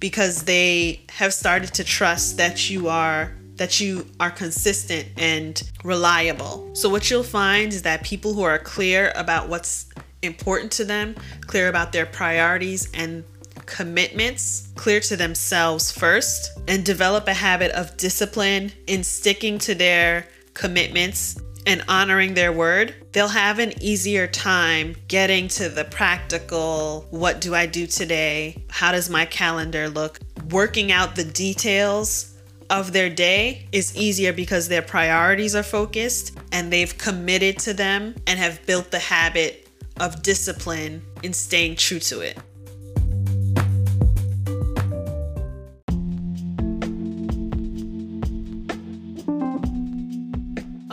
because 0.01 0.45
they 0.45 1.01
have 1.09 1.35
started 1.35 1.75
to 1.75 1.85
trust 1.85 2.37
that 2.37 2.71
you 2.71 2.89
are 2.89 3.33
that 3.57 3.81
you 3.81 4.07
are 4.21 4.31
consistent 4.31 5.09
and 5.17 5.69
reliable. 5.83 6.71
So 6.75 6.89
what 6.89 7.11
you'll 7.11 7.25
find 7.25 7.73
is 7.73 7.83
that 7.83 8.05
people 8.05 8.33
who 8.33 8.43
are 8.43 8.57
clear 8.57 9.13
about 9.17 9.49
what's 9.49 9.87
important 10.23 10.71
to 10.73 10.85
them, 10.85 11.17
clear 11.41 11.69
about 11.69 11.91
their 11.91 12.07
priorities 12.07 12.89
and 12.95 13.25
commitments, 13.67 14.69
clear 14.77 15.01
to 15.01 15.17
themselves 15.17 15.91
first, 15.91 16.57
and 16.69 16.85
develop 16.85 17.27
a 17.27 17.35
habit 17.35 17.73
of 17.73 17.97
discipline 17.97 18.71
in 18.87 19.03
sticking 19.03 19.59
to 19.59 19.75
their 19.75 20.27
commitments 20.59 21.41
and 21.67 21.83
honoring 21.88 22.35
their 22.35 22.53
word, 22.53 22.95
they'll 23.12 23.29
have 23.29 23.59
an 23.59 23.73
easier 23.83 24.27
time 24.27 24.97
getting 25.07 25.49
to 25.49 25.69
the 25.69 25.85
practical 25.85 27.07
what 27.11 27.41
do 27.41 27.55
I 27.55 27.67
do 27.67 27.87
today? 27.87 28.65
How 28.69 28.93
does 28.93 29.09
my 29.09 29.25
calendar 29.25 29.88
look? 29.88 30.19
Working 30.50 30.93
out 30.93 31.15
the 31.15 31.25
details 31.25 32.35
of 32.71 32.93
their 32.93 33.09
day 33.09 33.67
is 33.73 33.97
easier 33.97 34.33
because 34.33 34.69
their 34.69 34.83
priorities 34.83 35.55
are 35.55 35.62
focused 35.62 36.38
and 36.53 36.73
they've 36.73 36.97
committed 36.99 37.59
to 37.61 37.73
them 37.73 38.15
and 38.27 38.38
have 38.38 38.65
built 38.67 38.91
the 38.91 38.99
habit 38.99 39.69
of 40.00 40.23
discipline 40.23 41.03
in 41.23 41.33
staying 41.33 41.77
true 41.77 41.99
to 41.99 42.21
it. 42.21 42.38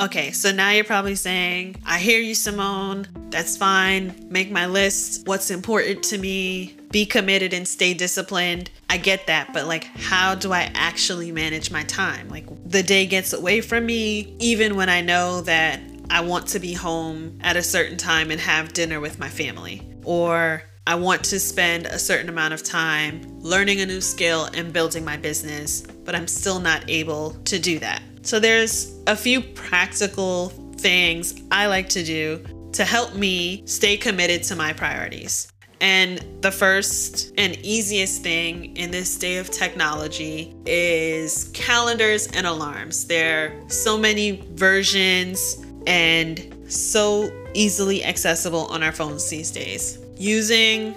Okay, 0.06 0.30
so 0.30 0.52
now 0.52 0.70
you're 0.70 0.84
probably 0.84 1.16
saying, 1.16 1.78
I 1.84 1.98
hear 1.98 2.20
you, 2.20 2.36
Simone. 2.36 3.08
That's 3.32 3.58
fine. 3.58 4.28
Make 4.30 4.52
my 4.52 4.68
list. 4.68 5.26
What's 5.26 5.50
important 5.50 6.04
to 6.04 6.20
me? 6.20 6.76
Be 6.92 7.08
committed 7.08 7.54
and 7.56 7.68
stay 7.68 7.96
disciplined. 7.96 8.70
I 8.88 8.98
get 8.98 9.26
that, 9.26 9.52
but 9.52 9.66
like, 9.66 9.86
how 9.98 10.36
do 10.36 10.54
I 10.54 10.70
actually 10.76 11.32
manage 11.32 11.72
my 11.72 11.82
time? 11.86 12.30
Like, 12.30 12.46
the 12.70 12.84
day 12.84 13.08
gets 13.08 13.34
away 13.34 13.62
from 13.62 13.88
me, 13.88 14.36
even 14.38 14.76
when 14.76 14.90
I 14.90 15.02
know 15.02 15.42
that 15.42 15.80
I 16.12 16.22
want 16.22 16.50
to 16.50 16.60
be 16.60 16.74
home 16.74 17.40
at 17.42 17.58
a 17.58 17.64
certain 17.64 17.98
time 17.98 18.30
and 18.30 18.40
have 18.40 18.74
dinner 18.74 19.00
with 19.00 19.18
my 19.18 19.30
family. 19.30 19.82
Or 20.04 20.62
I 20.88 20.94
want 20.94 21.24
to 21.26 21.40
spend 21.40 21.88
a 21.88 21.98
certain 21.98 22.30
amount 22.30 22.54
of 22.54 22.62
time 22.62 23.40
learning 23.40 23.82
a 23.82 23.88
new 23.88 24.02
skill 24.02 24.50
and 24.54 24.72
building 24.72 25.04
my 25.04 25.18
business, 25.18 25.82
but 25.82 26.14
I'm 26.14 26.28
still 26.28 26.60
not 26.60 26.88
able 26.88 27.32
to 27.46 27.58
do 27.58 27.80
that. 27.80 28.04
So 28.22 28.40
there's 28.40 28.94
a 29.08 29.16
few 29.16 29.42
practical 29.42 30.50
things 30.78 31.42
I 31.52 31.66
like 31.66 31.90
to 31.90 32.04
do 32.04 32.46
to 32.74 32.84
help 32.84 33.16
me 33.16 33.64
stay 33.66 33.98
committed 33.98 34.44
to 34.44 34.56
my 34.56 34.74
priorities. 34.74 35.52
And 35.82 36.24
the 36.42 36.52
first 36.52 37.34
and 37.36 37.58
easiest 37.66 38.22
thing 38.22 38.78
in 38.78 38.92
this 38.92 39.18
day 39.18 39.38
of 39.38 39.50
technology 39.50 40.56
is 40.68 41.50
calendars 41.56 42.28
and 42.28 42.46
alarms. 42.46 43.08
There 43.08 43.48
are 43.48 43.70
so 43.70 43.98
many 43.98 44.44
versions 44.54 45.66
and 45.88 46.56
so 46.72 47.32
easily 47.56 48.04
accessible 48.04 48.68
on 48.68 48.84
our 48.84 48.92
phones 48.92 49.28
these 49.30 49.50
days. 49.50 50.05
Using 50.18 50.96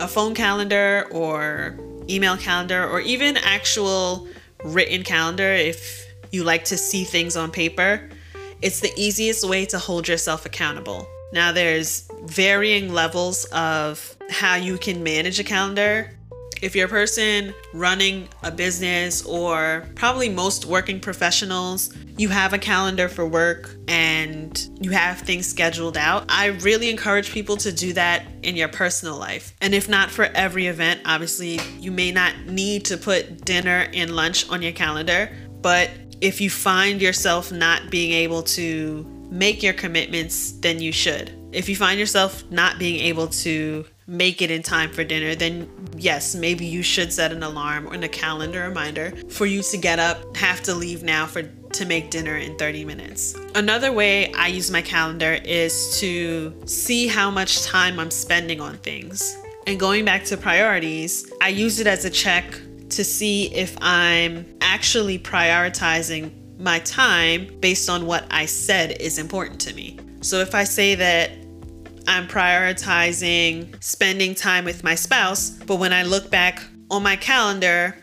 a 0.00 0.08
phone 0.08 0.34
calendar 0.34 1.06
or 1.10 1.76
email 2.08 2.36
calendar 2.36 2.88
or 2.88 3.00
even 3.00 3.36
actual 3.36 4.28
written 4.64 5.02
calendar 5.02 5.52
if 5.52 6.06
you 6.30 6.44
like 6.44 6.64
to 6.64 6.76
see 6.76 7.04
things 7.04 7.36
on 7.36 7.50
paper, 7.50 8.08
it's 8.62 8.80
the 8.80 8.92
easiest 8.96 9.48
way 9.48 9.64
to 9.66 9.78
hold 9.78 10.08
yourself 10.08 10.46
accountable. 10.46 11.06
Now, 11.32 11.52
there's 11.52 12.08
varying 12.24 12.92
levels 12.92 13.44
of 13.46 14.16
how 14.30 14.54
you 14.54 14.78
can 14.78 15.02
manage 15.02 15.40
a 15.40 15.44
calendar. 15.44 16.10
If 16.62 16.76
you're 16.76 16.86
a 16.86 16.88
person 16.88 17.52
running 17.74 18.28
a 18.44 18.52
business 18.52 19.26
or 19.26 19.84
probably 19.96 20.28
most 20.28 20.64
working 20.64 21.00
professionals, 21.00 21.92
you 22.16 22.28
have 22.28 22.52
a 22.52 22.58
calendar 22.58 23.08
for 23.08 23.26
work 23.26 23.74
and 23.88 24.68
you 24.80 24.92
have 24.92 25.18
things 25.18 25.44
scheduled 25.44 25.96
out. 25.96 26.24
I 26.28 26.46
really 26.46 26.88
encourage 26.88 27.32
people 27.32 27.56
to 27.56 27.72
do 27.72 27.92
that 27.94 28.26
in 28.44 28.54
your 28.54 28.68
personal 28.68 29.18
life. 29.18 29.56
And 29.60 29.74
if 29.74 29.88
not 29.88 30.08
for 30.08 30.26
every 30.26 30.68
event, 30.68 31.00
obviously, 31.04 31.58
you 31.80 31.90
may 31.90 32.12
not 32.12 32.46
need 32.46 32.84
to 32.84 32.96
put 32.96 33.44
dinner 33.44 33.88
and 33.92 34.14
lunch 34.14 34.48
on 34.48 34.62
your 34.62 34.70
calendar. 34.70 35.36
But 35.62 35.90
if 36.20 36.40
you 36.40 36.48
find 36.48 37.02
yourself 37.02 37.50
not 37.50 37.90
being 37.90 38.12
able 38.12 38.44
to 38.44 39.04
make 39.32 39.64
your 39.64 39.74
commitments, 39.74 40.52
then 40.52 40.78
you 40.80 40.92
should. 40.92 41.36
If 41.50 41.68
you 41.68 41.74
find 41.74 41.98
yourself 41.98 42.48
not 42.52 42.78
being 42.78 43.00
able 43.00 43.26
to 43.26 43.84
make 44.12 44.42
it 44.42 44.50
in 44.50 44.62
time 44.62 44.90
for 44.90 45.02
dinner, 45.02 45.34
then 45.34 45.68
yes, 45.96 46.34
maybe 46.34 46.66
you 46.66 46.82
should 46.82 47.12
set 47.12 47.32
an 47.32 47.42
alarm 47.42 47.88
or 47.88 47.94
a 47.94 48.08
calendar 48.08 48.68
reminder 48.68 49.12
for 49.30 49.46
you 49.46 49.62
to 49.62 49.78
get 49.78 49.98
up, 49.98 50.36
have 50.36 50.62
to 50.62 50.74
leave 50.74 51.02
now 51.02 51.26
for 51.26 51.42
to 51.42 51.86
make 51.86 52.10
dinner 52.10 52.36
in 52.36 52.54
30 52.58 52.84
minutes. 52.84 53.34
Another 53.54 53.90
way 53.90 54.30
I 54.34 54.48
use 54.48 54.70
my 54.70 54.82
calendar 54.82 55.38
is 55.42 55.98
to 56.00 56.54
see 56.66 57.06
how 57.06 57.30
much 57.30 57.62
time 57.62 57.98
I'm 57.98 58.10
spending 58.10 58.60
on 58.60 58.76
things. 58.78 59.38
And 59.66 59.80
going 59.80 60.04
back 60.04 60.24
to 60.24 60.36
priorities, 60.36 61.32
I 61.40 61.48
use 61.48 61.80
it 61.80 61.86
as 61.86 62.04
a 62.04 62.10
check 62.10 62.44
to 62.90 63.02
see 63.02 63.46
if 63.54 63.74
I'm 63.80 64.44
actually 64.60 65.18
prioritizing 65.18 66.30
my 66.58 66.80
time 66.80 67.48
based 67.60 67.88
on 67.88 68.04
what 68.04 68.26
I 68.30 68.44
said 68.44 69.00
is 69.00 69.18
important 69.18 69.58
to 69.62 69.74
me. 69.74 69.98
So 70.20 70.40
if 70.40 70.54
I 70.54 70.64
say 70.64 70.94
that 70.96 71.30
I'm 72.06 72.26
prioritizing 72.26 73.82
spending 73.82 74.34
time 74.34 74.64
with 74.64 74.82
my 74.82 74.94
spouse, 74.94 75.50
but 75.50 75.76
when 75.76 75.92
I 75.92 76.02
look 76.02 76.30
back 76.30 76.62
on 76.90 77.02
my 77.02 77.16
calendar, 77.16 77.96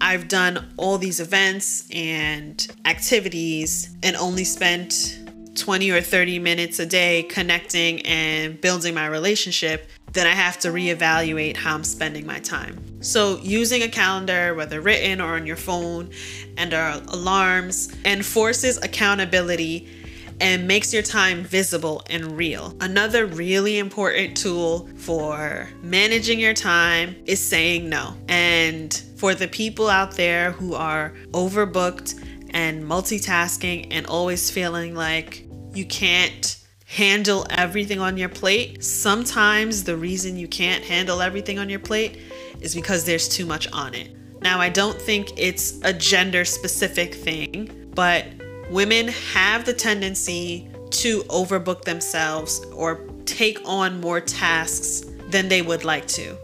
I've 0.00 0.28
done 0.28 0.72
all 0.76 0.98
these 0.98 1.18
events 1.18 1.88
and 1.92 2.66
activities 2.84 3.94
and 4.02 4.16
only 4.16 4.44
spent 4.44 5.18
20 5.54 5.90
or 5.90 6.00
30 6.00 6.38
minutes 6.38 6.78
a 6.78 6.86
day 6.86 7.24
connecting 7.24 8.00
and 8.06 8.60
building 8.60 8.94
my 8.94 9.06
relationship, 9.06 9.88
then 10.12 10.26
I 10.26 10.32
have 10.32 10.58
to 10.60 10.68
reevaluate 10.68 11.56
how 11.56 11.74
I'm 11.74 11.84
spending 11.84 12.26
my 12.26 12.38
time. 12.38 13.02
So, 13.02 13.38
using 13.38 13.82
a 13.82 13.88
calendar, 13.88 14.54
whether 14.54 14.80
written 14.80 15.20
or 15.20 15.34
on 15.34 15.46
your 15.46 15.56
phone, 15.56 16.10
and 16.56 16.72
our 16.74 17.00
alarms, 17.08 17.94
enforces 18.04 18.78
accountability 18.78 19.97
and 20.40 20.66
makes 20.68 20.92
your 20.92 21.02
time 21.02 21.42
visible 21.42 22.02
and 22.10 22.36
real. 22.36 22.74
Another 22.80 23.26
really 23.26 23.78
important 23.78 24.36
tool 24.36 24.88
for 24.96 25.68
managing 25.82 26.38
your 26.40 26.54
time 26.54 27.16
is 27.26 27.40
saying 27.40 27.88
no. 27.88 28.14
And 28.28 28.92
for 29.16 29.34
the 29.34 29.48
people 29.48 29.88
out 29.88 30.12
there 30.12 30.52
who 30.52 30.74
are 30.74 31.14
overbooked 31.32 32.24
and 32.50 32.82
multitasking 32.84 33.88
and 33.90 34.06
always 34.06 34.50
feeling 34.50 34.94
like 34.94 35.46
you 35.74 35.84
can't 35.84 36.56
handle 36.86 37.46
everything 37.50 38.00
on 38.00 38.16
your 38.16 38.28
plate, 38.28 38.82
sometimes 38.82 39.84
the 39.84 39.96
reason 39.96 40.36
you 40.36 40.48
can't 40.48 40.84
handle 40.84 41.20
everything 41.20 41.58
on 41.58 41.68
your 41.68 41.80
plate 41.80 42.18
is 42.60 42.74
because 42.74 43.04
there's 43.04 43.28
too 43.28 43.44
much 43.44 43.70
on 43.72 43.94
it. 43.94 44.14
Now, 44.40 44.60
I 44.60 44.68
don't 44.68 45.00
think 45.00 45.32
it's 45.36 45.80
a 45.82 45.92
gender 45.92 46.44
specific 46.44 47.14
thing, 47.14 47.90
but 47.94 48.24
women 48.70 49.08
have 49.08 49.64
the 49.64 49.72
tendency 49.72 50.68
to 50.90 51.22
overbook 51.24 51.82
themselves 51.82 52.64
or 52.72 53.00
take 53.24 53.60
on 53.64 54.00
more 54.00 54.20
tasks 54.20 55.04
than 55.30 55.48
they 55.48 55.62
would 55.62 55.84
like 55.84 56.06
to. 56.08 56.36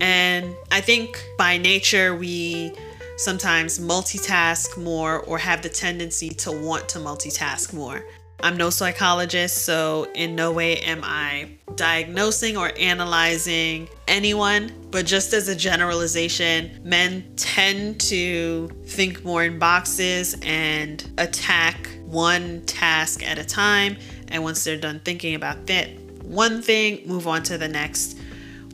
And 0.00 0.54
I 0.70 0.80
think 0.80 1.22
by 1.36 1.58
nature, 1.58 2.14
we 2.16 2.72
sometimes 3.16 3.78
multitask 3.78 4.78
more 4.82 5.20
or 5.20 5.36
have 5.36 5.60
the 5.60 5.68
tendency 5.68 6.30
to 6.30 6.50
want 6.50 6.88
to 6.88 6.98
multitask 6.98 7.74
more. 7.74 8.02
I'm 8.42 8.56
no 8.56 8.70
psychologist, 8.70 9.64
so 9.64 10.06
in 10.14 10.34
no 10.34 10.52
way 10.52 10.78
am 10.78 11.00
I 11.02 11.58
diagnosing 11.74 12.56
or 12.56 12.72
analyzing 12.78 13.88
anyone, 14.08 14.72
but 14.90 15.06
just 15.06 15.32
as 15.32 15.48
a 15.48 15.54
generalization, 15.54 16.80
men 16.82 17.32
tend 17.36 18.00
to 18.02 18.68
think 18.86 19.24
more 19.24 19.44
in 19.44 19.58
boxes 19.58 20.36
and 20.42 21.10
attack 21.18 21.88
one 22.04 22.62
task 22.66 23.22
at 23.22 23.38
a 23.38 23.44
time. 23.44 23.96
And 24.28 24.42
once 24.42 24.64
they're 24.64 24.76
done 24.76 25.00
thinking 25.00 25.34
about 25.34 25.66
that 25.66 25.90
one 26.22 26.62
thing, 26.62 27.02
move 27.06 27.26
on 27.26 27.42
to 27.44 27.58
the 27.58 27.68
next, 27.68 28.18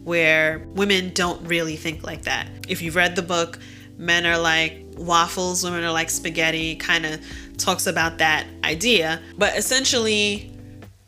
where 0.05 0.67
women 0.75 1.11
don't 1.15 1.45
really 1.47 1.77
think 1.77 2.05
like 2.05 2.23
that. 2.23 2.49
If 2.69 2.83
you've 2.83 2.97
read 2.97 3.17
the 3.17 3.23
book, 3.23 3.59
men 3.97 4.27
are 4.27 4.39
like 4.39 4.85
waffles, 4.97 5.65
women 5.65 5.85
are 5.85 5.93
like 5.93 6.11
spaghetti, 6.11 6.77
kind 6.77 7.07
of 7.07 7.21
talks 7.57 7.87
about 7.87 8.19
that 8.19 8.47
idea. 8.65 9.21
But 9.39 9.57
essentially, 9.57 10.53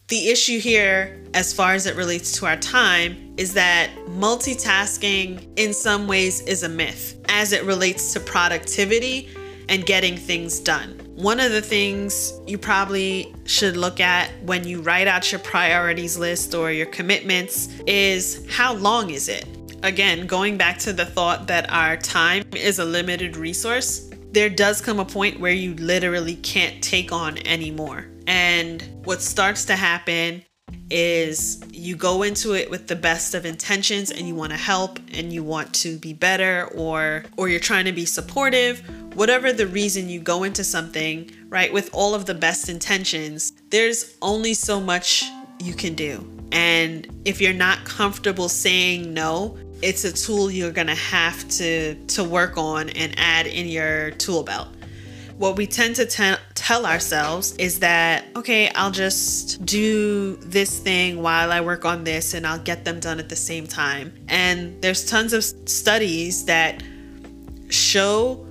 the 0.09 0.29
issue 0.29 0.59
here, 0.59 1.23
as 1.35 1.53
far 1.53 1.75
as 1.75 1.87
it 1.87 1.95
relates 1.97 2.33
to 2.39 2.47
our 2.47 2.57
time, 2.57 3.35
is 3.37 3.55
that 3.55 3.91
multitasking 4.07 5.47
in 5.57 5.75
some 5.75 6.07
ways 6.07 6.41
is 6.43 6.63
a 6.63 6.69
myth 6.69 7.21
as 7.29 7.53
it 7.53 7.65
relates 7.65 8.13
to 8.15 8.21
productivity 8.21 9.29
and 9.69 9.85
getting 9.85 10.17
things 10.17 10.61
done. 10.61 10.99
One 11.15 11.41
of 11.41 11.53
the 11.53 11.61
things 11.61 12.33
you 12.47 12.59
probably 12.59 13.35
should 13.45 13.77
look 13.77 14.01
at 14.01 14.31
when 14.45 14.67
you 14.67 14.81
write 14.81 15.09
out 15.09 15.31
your 15.31 15.41
priorities 15.41 16.17
list 16.17 16.55
or 16.55 16.73
your 16.73 16.87
commitments 16.87 17.69
is 17.87 18.47
how 18.51 18.75
long 18.75 19.11
is 19.11 19.29
it? 19.29 19.58
Again, 19.83 20.27
going 20.27 20.57
back 20.57 20.79
to 20.81 20.93
the 20.93 21.07
thought 21.07 21.47
that 21.47 21.71
our 21.71 21.97
time 21.97 22.45
is 22.55 22.81
a 22.81 22.85
limited 22.85 23.37
resource, 23.37 24.11
there 24.33 24.51
does 24.51 24.81
come 24.81 24.99
a 24.99 25.05
point 25.05 25.39
where 25.39 25.53
you 25.53 25.75
literally 25.75 26.35
can't 26.37 26.83
take 26.83 27.13
on 27.13 27.39
anymore. 27.47 28.07
And 28.27 28.83
what 29.05 29.23
starts 29.23 29.65
to 29.67 29.77
happen 29.77 30.43
is 30.91 31.63
you 31.71 31.97
go 31.97 32.23
into 32.23 32.55
it 32.55 32.71
with 32.71 32.89
the 32.89 32.97
best 32.97 33.35
of 33.35 33.47
intentions 33.47 34.11
and 34.11 34.27
you 34.27 34.35
want 34.35 34.51
to 34.51 34.59
help 34.59 34.99
and 35.15 35.33
you 35.33 35.45
want 35.45 35.73
to 35.75 35.97
be 35.99 36.13
better 36.13 36.69
or 36.75 37.25
or 37.37 37.49
you're 37.49 37.61
trying 37.61 37.85
to 37.85 37.93
be 37.93 38.05
supportive 38.05 38.81
whatever 39.15 39.53
the 39.53 39.67
reason 39.67 40.09
you 40.09 40.21
go 40.21 40.45
into 40.45 40.63
something 40.65 41.31
right 41.49 41.73
with 41.73 41.91
all 41.93 42.15
of 42.15 42.27
the 42.27 42.35
best 42.35 42.69
intentions 42.69 43.53
there's 43.71 44.17
only 44.23 44.53
so 44.55 44.81
much 44.81 45.25
you 45.59 45.75
can 45.75 45.95
do 45.95 46.27
and 46.53 47.07
if 47.25 47.41
you're 47.41 47.53
not 47.53 47.83
comfortable 47.85 48.49
saying 48.49 49.13
no 49.13 49.57
it's 49.83 50.05
a 50.05 50.13
tool 50.13 50.51
you're 50.51 50.73
going 50.73 50.87
to 50.89 50.95
have 50.95 51.49
to 51.49 51.95
to 52.07 52.25
work 52.25 52.57
on 52.57 52.89
and 52.91 53.15
add 53.19 53.47
in 53.47 53.69
your 53.69 54.11
tool 54.13 54.43
belt. 54.43 54.69
What 55.37 55.57
we 55.57 55.69
tend 55.69 55.95
to 55.97 56.07
te- 56.07 56.43
tell 56.55 56.85
ourselves 56.85 57.55
is 57.57 57.79
that 57.81 58.25
okay, 58.35 58.71
I'll 58.71 58.91
just 58.91 59.65
do 59.65 60.37
this 60.37 60.79
thing 60.79 61.23
while 61.23 61.53
I 61.53 61.61
work 61.61 61.85
on 61.85 62.05
this 62.05 62.35
and 62.35 62.47
I'll 62.47 62.59
get 62.59 62.85
them 62.85 62.99
done 62.99 63.19
at 63.21 63.29
the 63.29 63.37
same 63.37 63.67
time. 63.67 64.13
And 64.29 64.81
there's 64.83 65.05
tons 65.05 65.33
of 65.33 65.45
studies 65.45 66.45
that 66.47 66.83
show 67.69 68.45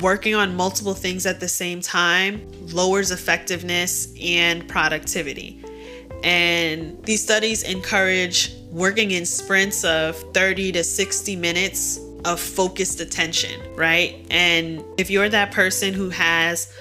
working 0.00 0.34
on 0.34 0.56
multiple 0.56 0.94
things 0.94 1.26
at 1.26 1.40
the 1.40 1.48
same 1.48 1.80
time 1.80 2.46
lowers 2.72 3.10
effectiveness 3.10 4.12
and 4.20 4.68
productivity. 4.68 5.62
And 6.22 7.02
these 7.04 7.22
studies 7.22 7.62
encourage 7.62 8.54
working 8.70 9.10
in 9.10 9.26
sprints 9.26 9.84
of 9.84 10.16
30 10.32 10.72
to 10.72 10.84
60 10.84 11.36
minutes 11.36 12.00
of 12.24 12.38
focused 12.38 13.00
attention, 13.00 13.60
right? 13.74 14.26
And 14.30 14.84
if 14.98 15.10
you're 15.10 15.28
that 15.28 15.52
person 15.52 15.92
who 15.94 16.10
has 16.10 16.72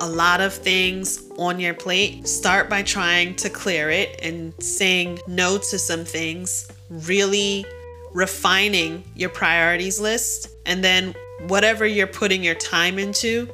a 0.00 0.08
lot 0.08 0.40
of 0.40 0.52
things 0.52 1.28
on 1.38 1.58
your 1.58 1.74
plate, 1.74 2.26
start 2.28 2.68
by 2.68 2.82
trying 2.82 3.34
to 3.36 3.50
clear 3.50 3.90
it 3.90 4.18
and 4.22 4.52
saying 4.62 5.18
no 5.26 5.58
to 5.58 5.78
some 5.78 6.04
things, 6.04 6.68
really 6.90 7.64
refining 8.12 9.04
your 9.14 9.30
priorities 9.30 10.00
list. 10.00 10.50
And 10.66 10.82
then 10.84 11.14
whatever 11.46 11.86
you're 11.86 12.06
putting 12.06 12.42
your 12.42 12.54
time 12.54 12.98
into, 12.98 13.48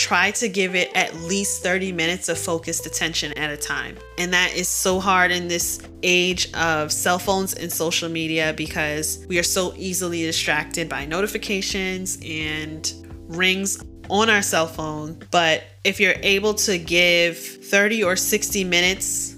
try 0.00 0.30
to 0.30 0.48
give 0.48 0.74
it 0.74 0.90
at 0.94 1.14
least 1.16 1.62
30 1.62 1.92
minutes 1.92 2.30
of 2.30 2.38
focused 2.38 2.86
attention 2.86 3.36
at 3.36 3.50
a 3.50 3.56
time. 3.56 3.98
And 4.16 4.32
that 4.32 4.54
is 4.54 4.66
so 4.66 4.98
hard 4.98 5.30
in 5.30 5.46
this 5.46 5.78
age 6.02 6.50
of 6.54 6.90
cell 6.90 7.18
phones 7.18 7.52
and 7.52 7.70
social 7.70 8.08
media 8.08 8.54
because 8.56 9.26
we 9.28 9.38
are 9.38 9.42
so 9.42 9.74
easily 9.76 10.22
distracted 10.22 10.88
by 10.88 11.04
notifications 11.04 12.18
and 12.24 12.90
rings 13.28 13.78
on 14.08 14.30
our 14.30 14.40
cell 14.40 14.66
phone. 14.66 15.18
But 15.30 15.64
if 15.84 16.00
you're 16.00 16.16
able 16.22 16.54
to 16.54 16.78
give 16.78 17.36
30 17.36 18.02
or 18.02 18.16
60 18.16 18.64
minutes 18.64 19.36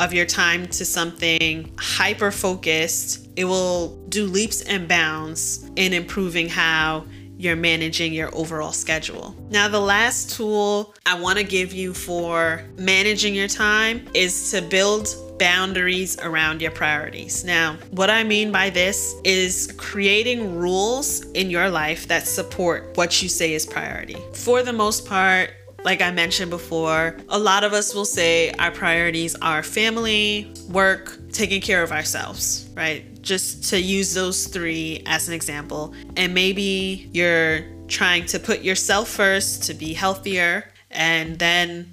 of 0.00 0.12
your 0.12 0.26
time 0.26 0.66
to 0.66 0.84
something 0.84 1.72
hyper 1.78 2.32
focused, 2.32 3.28
it 3.36 3.44
will 3.44 3.96
do 4.08 4.26
leaps 4.26 4.62
and 4.62 4.88
bounds 4.88 5.70
in 5.76 5.92
improving 5.92 6.48
how 6.48 7.04
you're 7.40 7.56
managing 7.56 8.12
your 8.12 8.34
overall 8.34 8.72
schedule. 8.72 9.34
Now, 9.48 9.66
the 9.66 9.80
last 9.80 10.36
tool 10.36 10.94
I 11.06 11.18
want 11.18 11.38
to 11.38 11.44
give 11.44 11.72
you 11.72 11.94
for 11.94 12.62
managing 12.76 13.34
your 13.34 13.48
time 13.48 14.06
is 14.12 14.50
to 14.50 14.60
build 14.60 15.08
boundaries 15.38 16.20
around 16.20 16.60
your 16.60 16.70
priorities. 16.70 17.42
Now, 17.42 17.78
what 17.92 18.10
I 18.10 18.24
mean 18.24 18.52
by 18.52 18.68
this 18.68 19.14
is 19.24 19.72
creating 19.78 20.58
rules 20.58 21.22
in 21.30 21.48
your 21.48 21.70
life 21.70 22.06
that 22.08 22.26
support 22.26 22.94
what 22.98 23.22
you 23.22 23.28
say 23.30 23.54
is 23.54 23.64
priority. 23.64 24.18
For 24.34 24.62
the 24.62 24.74
most 24.74 25.06
part, 25.06 25.52
like 25.82 26.02
I 26.02 26.10
mentioned 26.10 26.50
before, 26.50 27.16
a 27.30 27.38
lot 27.38 27.64
of 27.64 27.72
us 27.72 27.94
will 27.94 28.04
say 28.04 28.50
our 28.58 28.70
priorities 28.70 29.34
are 29.36 29.62
family, 29.62 30.52
work, 30.68 31.16
taking 31.32 31.62
care 31.62 31.82
of 31.82 31.90
ourselves, 31.90 32.68
right? 32.74 33.02
Just 33.20 33.64
to 33.70 33.80
use 33.80 34.14
those 34.14 34.46
three 34.46 35.02
as 35.06 35.28
an 35.28 35.34
example. 35.34 35.94
And 36.16 36.34
maybe 36.34 37.08
you're 37.12 37.64
trying 37.88 38.26
to 38.26 38.38
put 38.38 38.62
yourself 38.62 39.08
first 39.08 39.64
to 39.64 39.74
be 39.74 39.92
healthier 39.92 40.72
and 40.90 41.38
then 41.38 41.90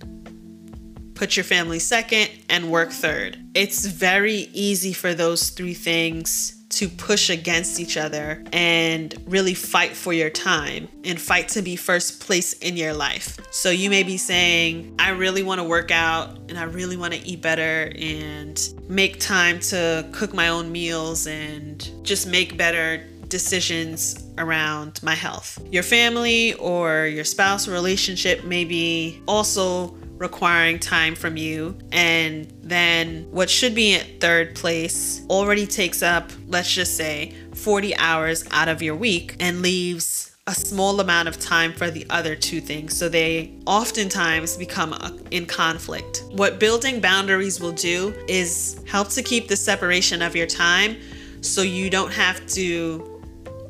put 1.16 1.36
your 1.36 1.44
family 1.44 1.80
second 1.80 2.30
and 2.50 2.72
work 2.72 2.92
third. 2.92 3.38
It's 3.54 3.86
very 3.86 4.50
easy 4.54 4.94
for 4.94 5.14
those 5.14 5.50
three 5.50 5.74
things 5.74 6.57
to 6.78 6.88
push 6.88 7.32
against 7.32 7.80
each 7.80 7.98
other 7.98 8.44
and 8.54 9.16
really 9.26 9.56
fight 9.56 9.96
for 9.96 10.14
your 10.14 10.30
time 10.30 10.88
and 11.04 11.20
fight 11.20 11.48
to 11.48 11.64
be 11.64 11.76
first 11.76 12.22
place 12.22 12.54
in 12.54 12.78
your 12.78 12.94
life. 12.94 13.40
So 13.50 13.72
you 13.72 13.90
may 13.90 14.04
be 14.04 14.18
saying, 14.18 14.96
I 15.00 15.10
really 15.10 15.42
want 15.42 15.60
to 15.60 15.64
work 15.64 15.90
out 15.90 16.38
and 16.50 16.58
I 16.58 16.64
really 16.64 16.96
want 16.96 17.16
to 17.16 17.20
eat 17.26 17.42
better 17.42 17.92
and 17.98 18.62
make 18.88 19.20
time 19.20 19.60
to 19.72 20.08
cook 20.12 20.36
my 20.36 20.50
own 20.50 20.72
meals 20.72 21.26
and 21.26 21.90
just 22.04 22.28
make 22.28 22.58
better 22.58 23.04
decisions 23.28 24.24
around 24.38 25.02
my 25.02 25.16
health. 25.16 25.60
Your 25.72 25.84
family 25.84 26.54
or 26.54 27.08
your 27.08 27.26
spouse 27.26 27.68
relationship 27.68 28.44
may 28.44 28.66
be 28.66 29.20
also 29.28 29.98
requiring 30.18 30.80
time 30.80 31.16
from 31.16 31.38
you. 31.38 31.78
And 31.92 32.52
then 32.62 33.28
what 33.32 33.50
should 33.50 33.76
be 33.76 33.96
at 33.96 34.20
third 34.20 34.56
place 34.56 35.26
already 35.30 35.68
takes 35.68 36.02
up, 36.02 36.32
let's 36.48 36.74
just 36.74 36.98
say, 36.98 37.34
40 37.54 37.96
hours 37.98 38.46
out 38.52 38.68
of 38.68 38.82
your 38.82 38.96
week 38.96 39.36
and 39.40 39.62
leaves 39.62 40.32
a 40.48 40.54
small 40.54 41.00
amount 41.02 41.28
of 41.28 41.38
time 41.40 41.74
for 41.74 41.92
the 41.92 42.06
other 42.10 42.34
two 42.34 42.62
things. 42.62 42.98
So 42.98 43.10
they 43.10 43.54
oftentimes 43.66 44.56
become 44.56 44.96
in 45.30 45.46
conflict. 45.46 46.24
What 46.32 46.58
building 46.58 47.02
boundaries 47.02 47.60
will 47.60 47.74
do 47.74 48.16
is 48.30 48.82
help 48.88 49.10
to 49.10 49.22
keep 49.22 49.50
the 49.50 49.58
separation 49.58 50.22
of 50.22 50.36
your 50.36 50.48
time 50.48 50.98
so 51.42 51.62
you 51.62 51.90
don't 51.90 52.14
have 52.14 52.46
to 52.48 53.22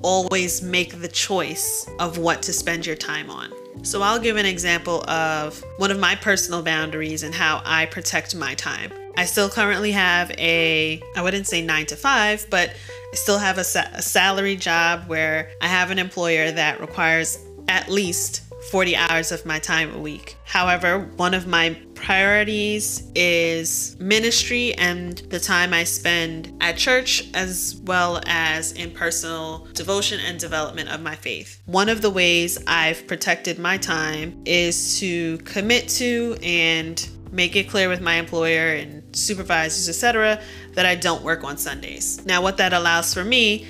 always 0.03 0.61
make 0.61 1.01
the 1.01 1.07
choice 1.07 1.89
of 1.99 2.19
what 2.19 2.43
to 2.43 2.53
spend 2.53 2.85
your 2.85 2.95
time 2.95 3.31
on. 3.31 3.51
So 3.83 4.01
I'll 4.01 4.19
give 4.19 4.35
an 4.35 4.45
example 4.45 5.09
of 5.09 5.63
one 5.77 5.91
of 5.91 5.99
my 5.99 6.15
personal 6.15 6.61
boundaries 6.61 7.23
and 7.23 7.33
how 7.33 7.61
I 7.63 7.85
protect 7.85 8.35
my 8.35 8.53
time. 8.55 8.91
I 9.15 9.25
still 9.25 9.49
currently 9.49 9.91
have 9.93 10.29
a, 10.31 11.01
I 11.15 11.21
wouldn't 11.21 11.47
say 11.47 11.61
nine 11.61 11.85
to 11.87 11.95
five, 11.95 12.45
but 12.49 12.69
I 12.69 13.15
still 13.15 13.39
have 13.39 13.57
a, 13.57 13.63
sa- 13.63 13.87
a 13.93 14.01
salary 14.01 14.55
job 14.55 15.05
where 15.07 15.49
I 15.61 15.67
have 15.67 15.89
an 15.89 15.99
employer 15.99 16.51
that 16.51 16.81
requires 16.81 17.39
at 17.67 17.89
least 17.89 18.43
40 18.71 18.95
hours 18.97 19.31
of 19.31 19.45
my 19.45 19.59
time 19.59 19.93
a 19.95 19.99
week. 19.99 20.37
However, 20.43 20.99
one 21.15 21.33
of 21.33 21.47
my 21.47 21.77
priorities 21.95 23.09
is 23.15 23.95
ministry 23.99 24.73
and 24.75 25.17
the 25.29 25.39
time 25.39 25.73
I 25.73 25.83
spend 25.83 26.53
at 26.61 26.77
church, 26.77 27.29
as 27.33 27.81
well 27.85 28.21
as 28.27 28.73
in 28.73 28.91
personal 28.91 29.67
devotion 29.73 30.19
and 30.19 30.39
development 30.39 30.89
of 30.89 31.01
my 31.01 31.15
faith. 31.15 31.61
One 31.65 31.89
of 31.89 32.01
the 32.01 32.09
ways 32.09 32.57
I've 32.67 33.07
protected 33.07 33.57
my 33.57 33.77
time 33.77 34.41
is 34.45 34.99
to 34.99 35.37
commit 35.39 35.87
to 35.89 36.37
and 36.43 37.07
make 37.31 37.55
it 37.55 37.69
clear 37.69 37.89
with 37.89 38.01
my 38.01 38.15
employer 38.15 38.73
and 38.73 39.15
supervisors, 39.15 39.89
etc., 39.89 40.41
that 40.73 40.85
I 40.85 40.95
don't 40.95 41.23
work 41.23 41.43
on 41.43 41.57
Sundays. 41.57 42.25
Now, 42.25 42.41
what 42.41 42.57
that 42.57 42.73
allows 42.73 43.13
for 43.13 43.23
me 43.23 43.67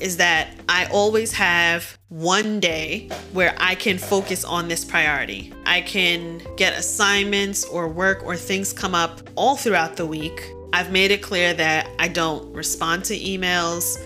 is 0.00 0.16
that 0.16 0.48
I 0.68 0.86
always 0.86 1.32
have 1.32 1.98
one 2.08 2.58
day 2.58 3.08
where 3.32 3.54
I 3.58 3.74
can 3.74 3.98
focus 3.98 4.44
on 4.44 4.68
this 4.68 4.84
priority. 4.84 5.52
I 5.66 5.82
can 5.82 6.42
get 6.56 6.76
assignments 6.76 7.64
or 7.64 7.88
work 7.88 8.24
or 8.24 8.36
things 8.36 8.72
come 8.72 8.94
up 8.94 9.20
all 9.36 9.56
throughout 9.56 9.96
the 9.96 10.06
week. 10.06 10.42
I've 10.72 10.90
made 10.90 11.10
it 11.10 11.22
clear 11.22 11.54
that 11.54 11.88
I 11.98 12.08
don't 12.08 12.52
respond 12.52 13.04
to 13.06 13.18
emails. 13.18 13.98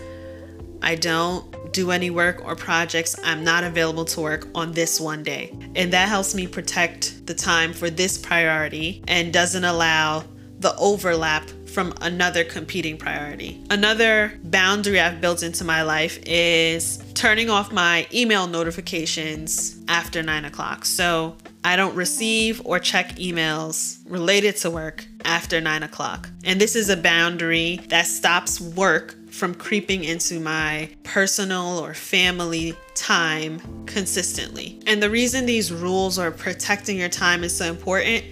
I 0.83 0.97
don't 0.97 1.73
do 1.73 1.91
any 1.91 2.11
work 2.11 2.45
or 2.45 2.55
projects. 2.55 3.17
I'm 3.25 3.43
not 3.43 3.65
available 3.65 4.05
to 4.07 4.21
work 4.21 4.49
on 4.55 4.73
this 4.73 5.01
one 5.01 5.23
day. 5.23 5.57
And 5.75 5.93
that 5.93 6.09
helps 6.09 6.35
me 6.35 6.47
protect 6.47 7.27
the 7.27 7.35
time 7.35 7.73
for 7.73 7.91
this 7.91 8.17
priority 8.17 9.03
and 9.09 9.33
doesn't 9.33 9.65
allow 9.65 10.25
the 10.61 10.77
overlap 10.77 11.49
from 11.75 11.93
another 12.01 12.45
competing 12.45 12.97
priority. 12.97 13.61
Another 13.69 14.33
boundary 14.45 15.01
I've 15.01 15.21
built 15.21 15.43
into 15.43 15.65
my 15.65 15.83
life 15.83 16.21
is 16.25 17.03
turning 17.15 17.51
off 17.51 17.73
my 17.73 18.07
email 18.15 18.47
notifications 18.47 19.77
after 19.89 20.23
nine 20.23 20.45
o'clock. 20.45 20.85
So 20.85 21.37
I 21.65 21.75
don't 21.75 21.97
receive 21.97 22.63
or 22.65 22.79
check 22.79 23.17
emails 23.17 23.99
related 24.09 24.57
to 24.59 24.71
work 24.71 25.05
after 25.25 25.61
nine 25.61 25.83
o'clock. 25.83 26.29
And 26.45 26.61
this 26.61 26.77
is 26.77 26.91
a 26.91 26.97
boundary 26.97 27.81
that 27.89 28.07
stops 28.07 28.61
work 28.61 29.17
from 29.31 29.53
creeping 29.53 30.05
into 30.05 30.39
my 30.39 30.89
personal 31.03 31.79
or 31.79 31.93
family 31.93 32.77
time 32.95 33.59
consistently. 33.87 34.81
And 34.87 35.03
the 35.03 35.11
reason 35.11 35.45
these 35.45 35.73
rules 35.73 36.21
or 36.21 36.31
protecting 36.31 36.99
your 36.99 37.09
time 37.09 37.43
is 37.43 37.57
so 37.57 37.65
important 37.65 38.25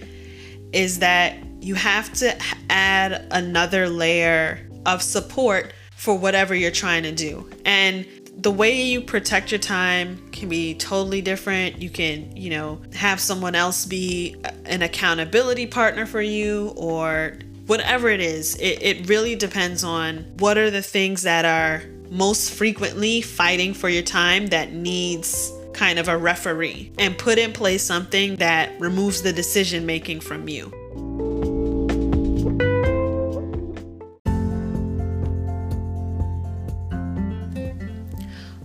is 0.71 0.99
that 0.99 1.35
you 1.63 1.75
have 1.75 2.11
to 2.13 2.37
add 2.69 3.25
another 3.31 3.87
layer 3.87 4.59
of 4.85 5.01
support 5.01 5.73
for 5.95 6.17
whatever 6.17 6.53
you're 6.53 6.71
trying 6.71 7.03
to 7.03 7.11
do. 7.11 7.49
And 7.63 8.05
the 8.37 8.51
way 8.51 8.81
you 8.81 8.99
protect 8.99 9.51
your 9.51 9.59
time 9.59 10.29
can 10.31 10.49
be 10.49 10.73
totally 10.75 11.21
different. 11.21 11.81
You 11.81 11.89
can, 11.89 12.35
you 12.35 12.49
know, 12.49 12.81
have 12.93 13.19
someone 13.21 13.55
else 13.55 13.85
be 13.85 14.35
an 14.65 14.81
accountability 14.81 15.67
partner 15.67 16.05
for 16.05 16.21
you 16.21 16.73
or 16.75 17.37
whatever 17.67 18.09
it 18.09 18.19
is. 18.19 18.55
It, 18.55 18.81
it 18.81 19.07
really 19.07 19.35
depends 19.35 19.83
on 19.83 20.25
what 20.39 20.57
are 20.57 20.69
the 20.69 20.81
things 20.81 21.21
that 21.21 21.45
are 21.45 21.83
most 22.09 22.51
frequently 22.51 23.21
fighting 23.21 23.73
for 23.73 23.87
your 23.87 24.03
time 24.03 24.47
that 24.47 24.73
needs 24.73 25.51
kind 25.73 25.97
of 25.97 26.09
a 26.09 26.17
referee 26.17 26.91
and 26.99 27.17
put 27.17 27.39
in 27.39 27.53
place 27.53 27.83
something 27.83 28.35
that 28.35 28.77
removes 28.79 29.21
the 29.21 29.31
decision 29.31 29.85
making 29.85 30.19
from 30.19 30.49
you. 30.49 30.71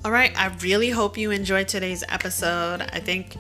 All 0.09 0.15
right, 0.15 0.33
I 0.41 0.47
really 0.63 0.89
hope 0.89 1.19
you 1.19 1.33
enjoyed 1.33 1.69
today's 1.69 2.03
episode. 2.09 2.81
I 2.81 2.99
think 2.99 3.37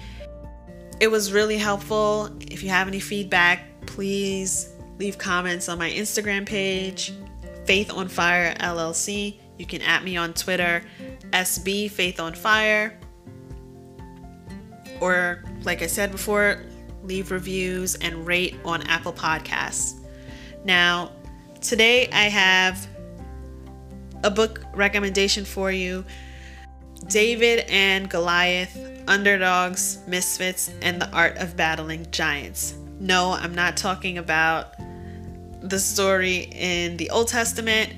it 1.00 1.10
was 1.10 1.32
really 1.32 1.56
helpful. 1.56 2.28
If 2.42 2.62
you 2.62 2.68
have 2.68 2.86
any 2.86 3.00
feedback, 3.00 3.86
please 3.86 4.74
leave 4.98 5.16
comments 5.16 5.70
on 5.70 5.78
my 5.78 5.88
Instagram 5.88 6.44
page, 6.44 7.14
Faith 7.64 7.90
on 7.90 8.06
Fire 8.06 8.54
LLC. 8.60 9.38
You 9.56 9.64
can 9.64 9.80
at 9.80 10.04
me 10.04 10.18
on 10.18 10.34
Twitter, 10.34 10.82
SB 11.30 11.90
Faith 11.90 12.20
on 12.20 12.34
Fire. 12.34 13.00
Or, 15.00 15.42
like 15.62 15.80
I 15.80 15.86
said 15.86 16.12
before, 16.12 16.66
leave 17.02 17.30
reviews 17.30 17.94
and 17.94 18.26
rate 18.26 18.56
on 18.66 18.82
Apple 18.88 19.14
Podcasts. 19.14 19.94
Now, 20.66 21.12
today 21.62 22.10
I 22.10 22.24
have 22.24 22.86
a 24.22 24.30
book 24.30 24.60
recommendation 24.74 25.46
for 25.46 25.72
you 25.72 26.04
David 27.06 27.64
and 27.68 28.10
Goliath, 28.10 28.76
Underdogs, 29.06 30.00
Misfits, 30.06 30.70
and 30.82 31.00
the 31.00 31.10
Art 31.10 31.38
of 31.38 31.56
Battling 31.56 32.06
Giants. 32.10 32.74
No, 33.00 33.32
I'm 33.32 33.54
not 33.54 33.76
talking 33.76 34.18
about 34.18 34.74
the 35.60 35.78
story 35.78 36.48
in 36.52 36.96
the 36.96 37.10
Old 37.10 37.28
Testament. 37.28 37.94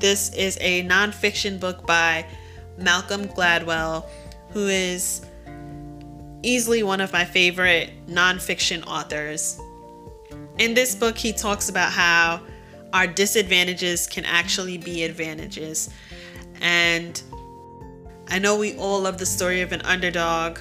This 0.00 0.32
is 0.34 0.56
a 0.60 0.82
nonfiction 0.84 1.60
book 1.60 1.86
by 1.86 2.24
Malcolm 2.78 3.26
Gladwell, 3.26 4.06
who 4.50 4.66
is 4.66 5.26
easily 6.42 6.82
one 6.82 7.00
of 7.00 7.12
my 7.12 7.24
favorite 7.24 7.90
nonfiction 8.06 8.86
authors. 8.86 9.60
In 10.58 10.74
this 10.74 10.94
book, 10.94 11.16
he 11.16 11.32
talks 11.32 11.68
about 11.68 11.92
how 11.92 12.40
our 12.92 13.06
disadvantages 13.06 14.06
can 14.06 14.24
actually 14.24 14.78
be 14.78 15.04
advantages. 15.04 15.90
And 16.60 17.20
I 18.32 18.38
know 18.38 18.56
we 18.56 18.74
all 18.78 19.02
love 19.02 19.18
the 19.18 19.26
story 19.26 19.60
of 19.60 19.72
an 19.72 19.82
underdog 19.82 20.58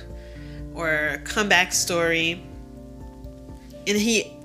or 0.74 0.90
a 0.90 1.18
comeback 1.20 1.72
story. 1.72 2.44
And 3.88 3.98
he, 3.98 4.38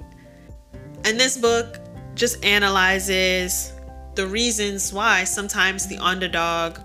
in 1.04 1.18
this 1.18 1.36
book, 1.36 1.80
just 2.14 2.44
analyzes 2.44 3.72
the 4.14 4.28
reasons 4.28 4.92
why 4.92 5.24
sometimes 5.24 5.88
the 5.88 5.98
underdog 5.98 6.78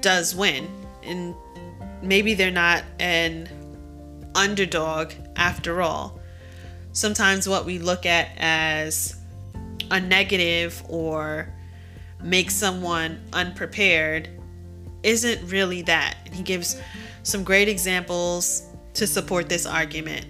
does 0.00 0.34
win. 0.34 0.66
And 1.04 1.36
maybe 2.02 2.34
they're 2.34 2.50
not 2.50 2.82
an 2.98 3.48
underdog 4.34 5.12
after 5.36 5.80
all. 5.80 6.18
Sometimes 6.90 7.48
what 7.48 7.64
we 7.64 7.78
look 7.78 8.06
at 8.06 8.30
as 8.38 9.14
a 9.88 10.00
negative 10.00 10.82
or 10.88 11.54
make 12.20 12.50
someone 12.50 13.20
unprepared 13.32 14.30
isn't 15.08 15.48
really 15.48 15.82
that. 15.82 16.16
And 16.26 16.34
he 16.34 16.42
gives 16.42 16.80
some 17.22 17.44
great 17.44 17.68
examples 17.68 18.66
to 18.94 19.06
support 19.06 19.48
this 19.48 19.66
argument. 19.66 20.26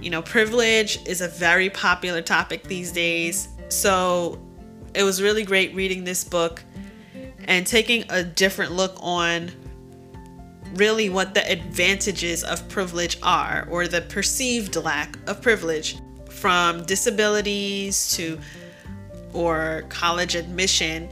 You 0.00 0.10
know, 0.10 0.22
privilege 0.22 0.98
is 1.06 1.20
a 1.20 1.28
very 1.28 1.68
popular 1.70 2.22
topic 2.22 2.64
these 2.64 2.92
days. 2.92 3.48
So 3.68 4.40
it 4.94 5.02
was 5.02 5.20
really 5.20 5.44
great 5.44 5.74
reading 5.74 6.04
this 6.04 6.24
book 6.24 6.62
and 7.44 7.66
taking 7.66 8.04
a 8.10 8.22
different 8.22 8.72
look 8.72 8.96
on 9.00 9.50
really 10.74 11.10
what 11.10 11.34
the 11.34 11.50
advantages 11.50 12.44
of 12.44 12.68
privilege 12.68 13.18
are 13.22 13.66
or 13.70 13.88
the 13.88 14.00
perceived 14.02 14.76
lack 14.76 15.18
of 15.28 15.42
privilege 15.42 15.98
from 16.28 16.84
disabilities 16.84 18.12
to 18.14 18.38
or 19.32 19.84
college 19.88 20.36
admission 20.36 21.08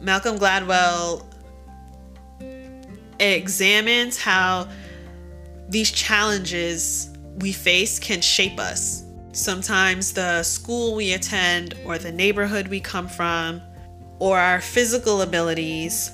malcolm 0.00 0.38
gladwell 0.38 1.24
examines 3.20 4.18
how 4.18 4.68
these 5.68 5.90
challenges 5.90 7.10
we 7.36 7.52
face 7.52 7.98
can 7.98 8.20
shape 8.20 8.58
us 8.58 9.04
sometimes 9.32 10.12
the 10.12 10.42
school 10.42 10.94
we 10.94 11.12
attend 11.12 11.74
or 11.84 11.98
the 11.98 12.10
neighborhood 12.10 12.68
we 12.68 12.80
come 12.80 13.06
from 13.06 13.62
or 14.18 14.38
our 14.38 14.60
physical 14.60 15.22
abilities 15.22 16.10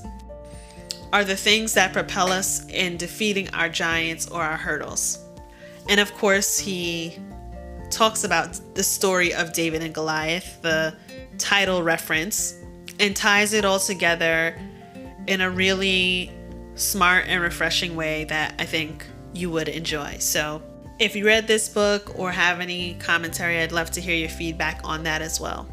are 1.12 1.24
the 1.24 1.36
things 1.36 1.72
that 1.74 1.92
propel 1.92 2.30
us 2.30 2.66
in 2.68 2.96
defeating 2.96 3.48
our 3.54 3.68
giants 3.68 4.28
or 4.28 4.42
our 4.42 4.56
hurdles. 4.56 5.18
And 5.88 6.00
of 6.00 6.12
course, 6.14 6.58
he 6.58 7.18
talks 7.90 8.24
about 8.24 8.60
the 8.74 8.82
story 8.82 9.32
of 9.32 9.52
David 9.52 9.82
and 9.82 9.94
Goliath, 9.94 10.60
the 10.62 10.94
title 11.38 11.82
reference, 11.82 12.54
and 12.98 13.14
ties 13.14 13.52
it 13.52 13.64
all 13.64 13.78
together 13.78 14.58
in 15.26 15.40
a 15.40 15.50
really 15.50 16.32
smart 16.76 17.24
and 17.26 17.42
refreshing 17.42 17.96
way 17.96 18.24
that 18.24 18.54
I 18.58 18.64
think 18.64 19.04
you 19.32 19.50
would 19.50 19.68
enjoy. 19.68 20.16
So, 20.18 20.62
if 20.98 21.14
you 21.14 21.26
read 21.26 21.46
this 21.46 21.68
book 21.68 22.18
or 22.18 22.30
have 22.32 22.60
any 22.60 22.94
commentary, 22.94 23.58
I'd 23.58 23.72
love 23.72 23.90
to 23.92 24.00
hear 24.00 24.14
your 24.14 24.30
feedback 24.30 24.80
on 24.84 25.02
that 25.02 25.20
as 25.20 25.40
well. 25.40 25.66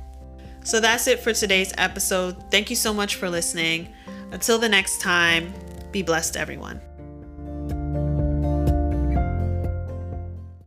So, 0.63 0.79
that's 0.79 1.07
it 1.07 1.19
for 1.19 1.33
today's 1.33 1.73
episode. 1.77 2.51
Thank 2.51 2.69
you 2.69 2.75
so 2.75 2.93
much 2.93 3.15
for 3.15 3.29
listening. 3.29 3.93
Until 4.31 4.57
the 4.57 4.69
next 4.69 4.99
time, 4.99 5.53
be 5.91 6.01
blessed, 6.01 6.35
everyone. 6.35 6.81